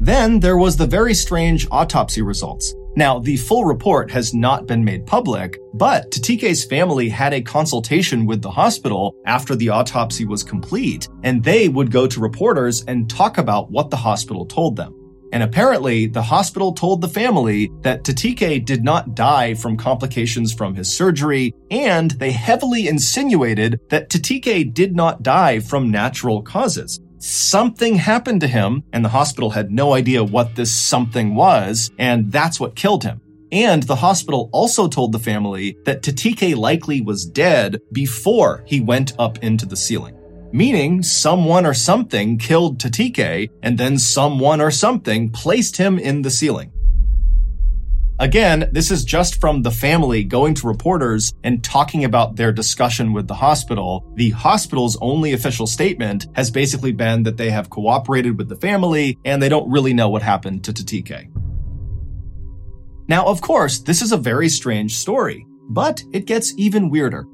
Then 0.00 0.40
there 0.40 0.58
was 0.58 0.76
the 0.76 0.86
very 0.86 1.14
strange 1.14 1.68
autopsy 1.70 2.20
results. 2.20 2.74
Now, 2.96 3.18
the 3.18 3.36
full 3.36 3.64
report 3.64 4.10
has 4.12 4.34
not 4.34 4.66
been 4.66 4.84
made 4.84 5.06
public, 5.06 5.58
but 5.72 6.12
Tatike's 6.12 6.64
family 6.64 7.08
had 7.08 7.32
a 7.32 7.42
consultation 7.42 8.24
with 8.24 8.40
the 8.40 8.50
hospital 8.50 9.16
after 9.26 9.56
the 9.56 9.70
autopsy 9.70 10.24
was 10.24 10.44
complete, 10.44 11.08
and 11.24 11.42
they 11.42 11.68
would 11.68 11.90
go 11.90 12.06
to 12.06 12.20
reporters 12.20 12.84
and 12.86 13.10
talk 13.10 13.38
about 13.38 13.70
what 13.70 13.90
the 13.90 13.96
hospital 13.96 14.46
told 14.46 14.76
them. 14.76 15.03
And 15.34 15.42
apparently, 15.42 16.06
the 16.06 16.22
hospital 16.22 16.72
told 16.72 17.00
the 17.00 17.08
family 17.08 17.68
that 17.80 18.04
Tatike 18.04 18.64
did 18.64 18.84
not 18.84 19.16
die 19.16 19.54
from 19.54 19.76
complications 19.76 20.54
from 20.54 20.76
his 20.76 20.96
surgery, 20.96 21.52
and 21.72 22.12
they 22.12 22.30
heavily 22.30 22.86
insinuated 22.86 23.80
that 23.90 24.10
Tatike 24.10 24.72
did 24.72 24.94
not 24.94 25.24
die 25.24 25.58
from 25.58 25.90
natural 25.90 26.40
causes. 26.40 27.00
Something 27.18 27.96
happened 27.96 28.42
to 28.42 28.46
him, 28.46 28.84
and 28.92 29.04
the 29.04 29.08
hospital 29.08 29.50
had 29.50 29.72
no 29.72 29.94
idea 29.94 30.22
what 30.22 30.54
this 30.54 30.72
something 30.72 31.34
was, 31.34 31.90
and 31.98 32.30
that's 32.30 32.60
what 32.60 32.76
killed 32.76 33.02
him. 33.02 33.20
And 33.50 33.82
the 33.82 33.96
hospital 33.96 34.48
also 34.52 34.86
told 34.86 35.10
the 35.10 35.18
family 35.18 35.76
that 35.84 36.02
Tatike 36.02 36.54
likely 36.54 37.00
was 37.00 37.26
dead 37.26 37.80
before 37.90 38.62
he 38.68 38.80
went 38.80 39.14
up 39.18 39.38
into 39.38 39.66
the 39.66 39.76
ceiling 39.76 40.16
meaning 40.54 41.02
someone 41.02 41.66
or 41.66 41.74
something 41.74 42.38
killed 42.38 42.78
Tatike 42.78 43.50
and 43.64 43.76
then 43.76 43.98
someone 43.98 44.60
or 44.60 44.70
something 44.70 45.28
placed 45.28 45.76
him 45.76 45.98
in 45.98 46.22
the 46.22 46.30
ceiling. 46.30 46.70
Again, 48.20 48.70
this 48.70 48.92
is 48.92 49.04
just 49.04 49.40
from 49.40 49.62
the 49.62 49.72
family 49.72 50.22
going 50.22 50.54
to 50.54 50.68
reporters 50.68 51.32
and 51.42 51.64
talking 51.64 52.04
about 52.04 52.36
their 52.36 52.52
discussion 52.52 53.12
with 53.12 53.26
the 53.26 53.34
hospital. 53.34 54.08
The 54.14 54.30
hospital's 54.30 54.96
only 55.00 55.32
official 55.32 55.66
statement 55.66 56.28
has 56.36 56.52
basically 56.52 56.92
been 56.92 57.24
that 57.24 57.36
they 57.36 57.50
have 57.50 57.68
cooperated 57.68 58.38
with 58.38 58.48
the 58.48 58.54
family 58.54 59.18
and 59.24 59.42
they 59.42 59.48
don't 59.48 59.68
really 59.68 59.92
know 59.92 60.08
what 60.08 60.22
happened 60.22 60.62
to 60.64 60.72
Tatike. 60.72 61.28
Now, 63.08 63.26
of 63.26 63.40
course, 63.40 63.80
this 63.80 64.02
is 64.02 64.12
a 64.12 64.16
very 64.16 64.48
strange 64.48 64.94
story, 64.98 65.48
but 65.68 66.04
it 66.12 66.26
gets 66.26 66.54
even 66.56 66.90
weirder. 66.90 67.26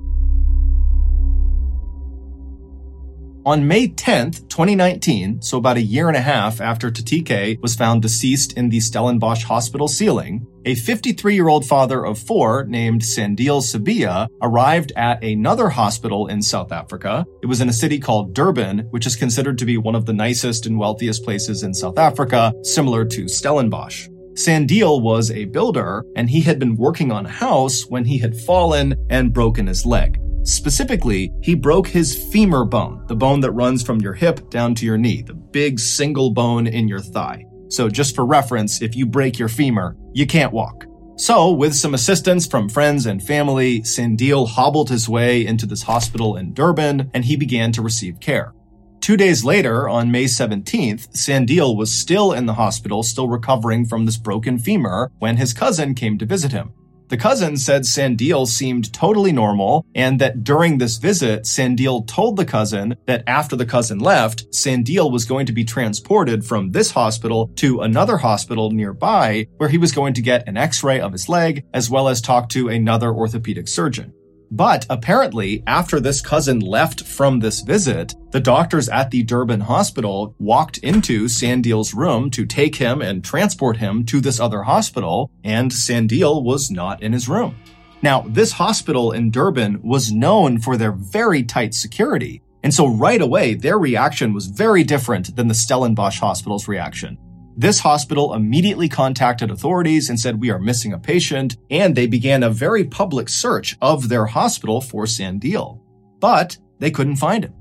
On 3.50 3.66
May 3.66 3.88
10th, 3.88 4.48
2019, 4.48 5.42
so 5.42 5.58
about 5.58 5.76
a 5.76 5.82
year 5.82 6.06
and 6.06 6.16
a 6.16 6.20
half 6.20 6.60
after 6.60 6.88
Tatike 6.88 7.60
was 7.60 7.74
found 7.74 8.00
deceased 8.00 8.52
in 8.52 8.68
the 8.68 8.78
Stellenbosch 8.78 9.42
hospital 9.42 9.88
ceiling, 9.88 10.46
a 10.64 10.76
53 10.76 11.34
year 11.34 11.48
old 11.48 11.66
father 11.66 12.06
of 12.06 12.16
four 12.16 12.64
named 12.66 13.02
Sandile 13.02 13.60
Sibiya 13.60 14.28
arrived 14.40 14.92
at 14.94 15.24
another 15.24 15.68
hospital 15.68 16.28
in 16.28 16.40
South 16.40 16.70
Africa. 16.70 17.26
It 17.42 17.46
was 17.46 17.60
in 17.60 17.68
a 17.68 17.72
city 17.72 17.98
called 17.98 18.34
Durban, 18.34 18.86
which 18.90 19.04
is 19.04 19.16
considered 19.16 19.58
to 19.58 19.66
be 19.66 19.78
one 19.78 19.96
of 19.96 20.06
the 20.06 20.12
nicest 20.12 20.66
and 20.66 20.78
wealthiest 20.78 21.24
places 21.24 21.64
in 21.64 21.74
South 21.74 21.98
Africa, 21.98 22.54
similar 22.62 23.04
to 23.06 23.26
Stellenbosch. 23.26 24.06
Sandile 24.34 25.02
was 25.02 25.32
a 25.32 25.46
builder, 25.46 26.04
and 26.14 26.30
he 26.30 26.42
had 26.42 26.60
been 26.60 26.76
working 26.76 27.10
on 27.10 27.26
a 27.26 27.30
house 27.30 27.82
when 27.88 28.04
he 28.04 28.18
had 28.18 28.36
fallen 28.42 28.94
and 29.10 29.32
broken 29.32 29.66
his 29.66 29.84
leg. 29.84 30.20
Specifically, 30.42 31.32
he 31.42 31.54
broke 31.54 31.86
his 31.86 32.30
femur 32.32 32.64
bone, 32.64 33.04
the 33.06 33.16
bone 33.16 33.40
that 33.40 33.52
runs 33.52 33.82
from 33.82 34.00
your 34.00 34.14
hip 34.14 34.50
down 34.50 34.74
to 34.76 34.86
your 34.86 34.98
knee, 34.98 35.22
the 35.22 35.34
big 35.34 35.78
single 35.78 36.30
bone 36.30 36.66
in 36.66 36.88
your 36.88 37.00
thigh. 37.00 37.44
So 37.68 37.88
just 37.88 38.14
for 38.14 38.26
reference, 38.26 38.82
if 38.82 38.96
you 38.96 39.06
break 39.06 39.38
your 39.38 39.48
femur, 39.48 39.96
you 40.12 40.26
can't 40.26 40.52
walk. 40.52 40.86
So, 41.16 41.50
with 41.52 41.74
some 41.74 41.92
assistance 41.92 42.46
from 42.46 42.70
friends 42.70 43.04
and 43.04 43.22
family, 43.22 43.82
Sandile 43.82 44.48
hobbled 44.48 44.88
his 44.88 45.06
way 45.06 45.44
into 45.44 45.66
this 45.66 45.82
hospital 45.82 46.36
in 46.36 46.54
Durban 46.54 47.10
and 47.12 47.26
he 47.26 47.36
began 47.36 47.72
to 47.72 47.82
receive 47.82 48.20
care. 48.20 48.54
Two 49.00 49.18
days 49.18 49.44
later, 49.44 49.86
on 49.86 50.10
May 50.10 50.24
17th, 50.24 51.10
Sandil 51.12 51.76
was 51.76 51.92
still 51.92 52.32
in 52.32 52.46
the 52.46 52.54
hospital, 52.54 53.02
still 53.02 53.28
recovering 53.28 53.84
from 53.84 54.06
this 54.06 54.16
broken 54.16 54.58
femur, 54.58 55.10
when 55.18 55.36
his 55.36 55.52
cousin 55.52 55.94
came 55.94 56.16
to 56.16 56.24
visit 56.24 56.52
him. 56.52 56.72
The 57.10 57.16
cousin 57.16 57.56
said 57.56 57.82
Sandil 57.82 58.46
seemed 58.46 58.92
totally 58.92 59.32
normal 59.32 59.84
and 59.96 60.20
that 60.20 60.44
during 60.44 60.78
this 60.78 60.96
visit, 60.96 61.42
Sandil 61.42 62.06
told 62.06 62.36
the 62.36 62.44
cousin 62.44 62.94
that 63.06 63.24
after 63.26 63.56
the 63.56 63.66
cousin 63.66 63.98
left, 63.98 64.48
Sandil 64.52 65.10
was 65.10 65.24
going 65.24 65.46
to 65.46 65.52
be 65.52 65.64
transported 65.64 66.44
from 66.44 66.70
this 66.70 66.92
hospital 66.92 67.50
to 67.56 67.80
another 67.80 68.16
hospital 68.16 68.70
nearby 68.70 69.48
where 69.56 69.68
he 69.68 69.76
was 69.76 69.90
going 69.90 70.14
to 70.14 70.22
get 70.22 70.46
an 70.46 70.56
x-ray 70.56 71.00
of 71.00 71.10
his 71.10 71.28
leg 71.28 71.64
as 71.74 71.90
well 71.90 72.08
as 72.08 72.20
talk 72.20 72.48
to 72.50 72.68
another 72.68 73.12
orthopedic 73.12 73.66
surgeon. 73.66 74.12
But 74.52 74.84
apparently, 74.90 75.62
after 75.66 76.00
this 76.00 76.20
cousin 76.20 76.58
left 76.58 77.04
from 77.04 77.38
this 77.38 77.60
visit, 77.60 78.14
the 78.32 78.40
doctors 78.40 78.88
at 78.88 79.10
the 79.10 79.22
Durban 79.22 79.60
hospital 79.60 80.34
walked 80.40 80.78
into 80.78 81.26
Sandile's 81.26 81.94
room 81.94 82.30
to 82.30 82.44
take 82.44 82.74
him 82.74 83.00
and 83.00 83.24
transport 83.24 83.76
him 83.76 84.04
to 84.06 84.20
this 84.20 84.40
other 84.40 84.64
hospital, 84.64 85.30
and 85.44 85.70
Sandeel 85.70 86.42
was 86.42 86.70
not 86.70 87.00
in 87.00 87.12
his 87.12 87.28
room. 87.28 87.54
Now, 88.02 88.22
this 88.22 88.52
hospital 88.52 89.12
in 89.12 89.30
Durban 89.30 89.82
was 89.82 90.10
known 90.10 90.58
for 90.58 90.76
their 90.76 90.92
very 90.92 91.44
tight 91.44 91.74
security, 91.74 92.42
and 92.64 92.74
so 92.74 92.88
right 92.88 93.20
away, 93.20 93.54
their 93.54 93.78
reaction 93.78 94.32
was 94.32 94.46
very 94.46 94.82
different 94.82 95.36
than 95.36 95.48
the 95.48 95.54
Stellenbosch 95.54 96.18
hospital's 96.18 96.66
reaction. 96.66 97.18
This 97.60 97.80
hospital 97.80 98.32
immediately 98.32 98.88
contacted 98.88 99.50
authorities 99.50 100.08
and 100.08 100.18
said, 100.18 100.40
We 100.40 100.48
are 100.48 100.58
missing 100.58 100.94
a 100.94 100.98
patient, 100.98 101.58
and 101.68 101.94
they 101.94 102.06
began 102.06 102.42
a 102.42 102.48
very 102.48 102.84
public 102.86 103.28
search 103.28 103.76
of 103.82 104.08
their 104.08 104.24
hospital 104.24 104.80
for 104.80 105.04
Sandile. 105.04 105.78
But 106.20 106.56
they 106.78 106.90
couldn't 106.90 107.16
find 107.16 107.44
him. 107.44 107.52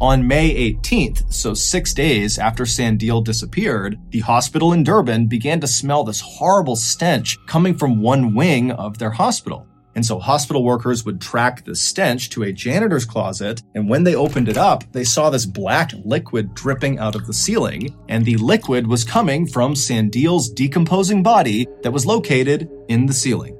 On 0.00 0.28
May 0.28 0.72
18th, 0.72 1.32
so 1.32 1.52
six 1.52 1.92
days 1.92 2.38
after 2.38 2.62
Sandile 2.62 3.24
disappeared, 3.24 3.98
the 4.10 4.20
hospital 4.20 4.72
in 4.72 4.84
Durban 4.84 5.26
began 5.26 5.58
to 5.60 5.66
smell 5.66 6.04
this 6.04 6.20
horrible 6.20 6.76
stench 6.76 7.36
coming 7.46 7.76
from 7.76 8.02
one 8.02 8.36
wing 8.36 8.70
of 8.70 8.98
their 8.98 9.10
hospital. 9.10 9.66
And 9.94 10.04
so 10.04 10.18
hospital 10.18 10.64
workers 10.64 11.04
would 11.04 11.20
track 11.20 11.64
the 11.64 11.76
stench 11.76 12.30
to 12.30 12.42
a 12.42 12.52
janitor's 12.52 13.04
closet. 13.04 13.62
And 13.74 13.88
when 13.88 14.04
they 14.04 14.14
opened 14.14 14.48
it 14.48 14.56
up, 14.56 14.84
they 14.92 15.04
saw 15.04 15.30
this 15.30 15.46
black 15.46 15.92
liquid 16.04 16.54
dripping 16.54 16.98
out 16.98 17.14
of 17.14 17.26
the 17.26 17.32
ceiling. 17.32 17.96
And 18.08 18.24
the 18.24 18.36
liquid 18.36 18.86
was 18.86 19.04
coming 19.04 19.46
from 19.46 19.74
Sandile's 19.74 20.48
decomposing 20.48 21.22
body 21.22 21.66
that 21.82 21.92
was 21.92 22.06
located 22.06 22.68
in 22.88 23.06
the 23.06 23.12
ceiling. 23.12 23.58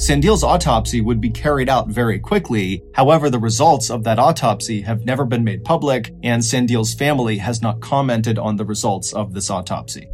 Sandile's 0.00 0.42
autopsy 0.42 1.02
would 1.02 1.20
be 1.20 1.28
carried 1.28 1.68
out 1.68 1.88
very 1.88 2.18
quickly. 2.18 2.82
However, 2.94 3.28
the 3.28 3.38
results 3.38 3.90
of 3.90 4.02
that 4.04 4.18
autopsy 4.18 4.80
have 4.80 5.04
never 5.04 5.26
been 5.26 5.44
made 5.44 5.62
public, 5.62 6.14
and 6.22 6.42
Sandile's 6.42 6.94
family 6.94 7.36
has 7.36 7.60
not 7.60 7.82
commented 7.82 8.38
on 8.38 8.56
the 8.56 8.64
results 8.64 9.12
of 9.12 9.34
this 9.34 9.50
autopsy. 9.50 10.08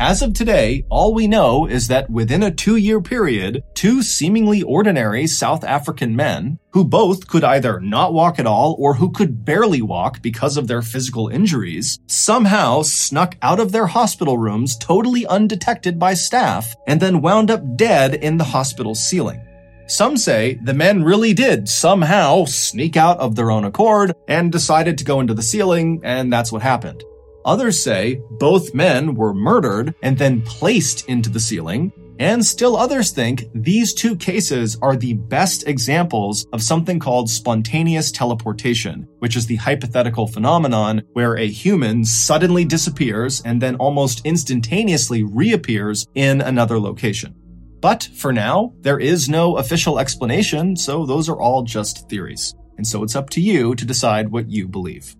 As 0.00 0.22
of 0.22 0.32
today, 0.32 0.86
all 0.88 1.12
we 1.12 1.28
know 1.28 1.66
is 1.66 1.88
that 1.88 2.08
within 2.08 2.42
a 2.42 2.50
two 2.50 2.76
year 2.76 3.02
period, 3.02 3.62
two 3.74 4.02
seemingly 4.02 4.62
ordinary 4.62 5.26
South 5.26 5.62
African 5.62 6.16
men, 6.16 6.58
who 6.70 6.86
both 6.86 7.28
could 7.28 7.44
either 7.44 7.80
not 7.80 8.14
walk 8.14 8.38
at 8.38 8.46
all 8.46 8.76
or 8.78 8.94
who 8.94 9.12
could 9.12 9.44
barely 9.44 9.82
walk 9.82 10.22
because 10.22 10.56
of 10.56 10.68
their 10.68 10.80
physical 10.80 11.28
injuries, 11.28 11.98
somehow 12.06 12.80
snuck 12.80 13.36
out 13.42 13.60
of 13.60 13.72
their 13.72 13.88
hospital 13.88 14.38
rooms 14.38 14.74
totally 14.78 15.26
undetected 15.26 15.98
by 15.98 16.14
staff 16.14 16.74
and 16.86 16.98
then 16.98 17.20
wound 17.20 17.50
up 17.50 17.76
dead 17.76 18.14
in 18.14 18.38
the 18.38 18.44
hospital 18.44 18.94
ceiling. 18.94 19.46
Some 19.86 20.16
say 20.16 20.58
the 20.62 20.72
men 20.72 21.04
really 21.04 21.34
did 21.34 21.68
somehow 21.68 22.46
sneak 22.46 22.96
out 22.96 23.18
of 23.18 23.36
their 23.36 23.50
own 23.50 23.66
accord 23.66 24.14
and 24.28 24.50
decided 24.50 24.96
to 24.96 25.04
go 25.04 25.20
into 25.20 25.34
the 25.34 25.42
ceiling, 25.42 26.00
and 26.02 26.32
that's 26.32 26.50
what 26.50 26.62
happened. 26.62 27.04
Others 27.44 27.82
say 27.82 28.20
both 28.32 28.74
men 28.74 29.14
were 29.14 29.34
murdered 29.34 29.94
and 30.02 30.18
then 30.18 30.42
placed 30.42 31.08
into 31.08 31.30
the 31.30 31.40
ceiling. 31.40 31.92
And 32.18 32.44
still 32.44 32.76
others 32.76 33.12
think 33.12 33.46
these 33.54 33.94
two 33.94 34.14
cases 34.14 34.76
are 34.82 34.94
the 34.94 35.14
best 35.14 35.66
examples 35.66 36.46
of 36.52 36.62
something 36.62 36.98
called 36.98 37.30
spontaneous 37.30 38.12
teleportation, 38.12 39.08
which 39.20 39.36
is 39.36 39.46
the 39.46 39.56
hypothetical 39.56 40.26
phenomenon 40.26 41.00
where 41.14 41.38
a 41.38 41.46
human 41.46 42.04
suddenly 42.04 42.66
disappears 42.66 43.40
and 43.46 43.62
then 43.62 43.76
almost 43.76 44.26
instantaneously 44.26 45.22
reappears 45.22 46.06
in 46.14 46.42
another 46.42 46.78
location. 46.78 47.34
But 47.80 48.10
for 48.14 48.34
now, 48.34 48.74
there 48.80 48.98
is 48.98 49.30
no 49.30 49.56
official 49.56 49.98
explanation, 49.98 50.76
so 50.76 51.06
those 51.06 51.30
are 51.30 51.40
all 51.40 51.62
just 51.62 52.10
theories. 52.10 52.54
And 52.76 52.86
so 52.86 53.02
it's 53.02 53.16
up 53.16 53.30
to 53.30 53.40
you 53.40 53.74
to 53.76 53.86
decide 53.86 54.28
what 54.28 54.50
you 54.50 54.68
believe. 54.68 55.16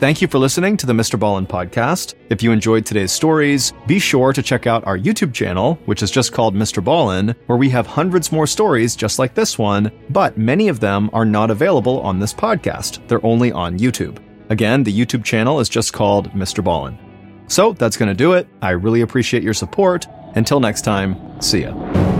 Thank 0.00 0.22
you 0.22 0.28
for 0.28 0.38
listening 0.38 0.78
to 0.78 0.86
the 0.86 0.94
Mr. 0.94 1.18
Ballen 1.18 1.46
podcast. 1.46 2.14
If 2.30 2.42
you 2.42 2.52
enjoyed 2.52 2.86
today's 2.86 3.12
stories, 3.12 3.74
be 3.86 3.98
sure 3.98 4.32
to 4.32 4.42
check 4.42 4.66
out 4.66 4.86
our 4.86 4.96
YouTube 4.96 5.34
channel, 5.34 5.74
which 5.84 6.02
is 6.02 6.10
just 6.10 6.32
called 6.32 6.54
Mr. 6.54 6.82
Ballen, 6.82 7.36
where 7.48 7.58
we 7.58 7.68
have 7.68 7.86
hundreds 7.86 8.32
more 8.32 8.46
stories 8.46 8.96
just 8.96 9.18
like 9.18 9.34
this 9.34 9.58
one, 9.58 9.92
but 10.08 10.38
many 10.38 10.68
of 10.68 10.80
them 10.80 11.10
are 11.12 11.26
not 11.26 11.50
available 11.50 12.00
on 12.00 12.18
this 12.18 12.32
podcast. 12.32 13.06
They're 13.08 13.24
only 13.26 13.52
on 13.52 13.78
YouTube. 13.78 14.16
Again, 14.48 14.84
the 14.84 14.98
YouTube 14.98 15.22
channel 15.22 15.60
is 15.60 15.68
just 15.68 15.92
called 15.92 16.30
Mr. 16.30 16.64
Ballen. 16.64 16.96
So 17.52 17.74
that's 17.74 17.98
going 17.98 18.08
to 18.08 18.14
do 18.14 18.32
it. 18.32 18.48
I 18.62 18.70
really 18.70 19.02
appreciate 19.02 19.42
your 19.42 19.52
support. 19.52 20.06
Until 20.34 20.60
next 20.60 20.80
time, 20.80 21.42
see 21.42 21.64
ya. 21.64 22.19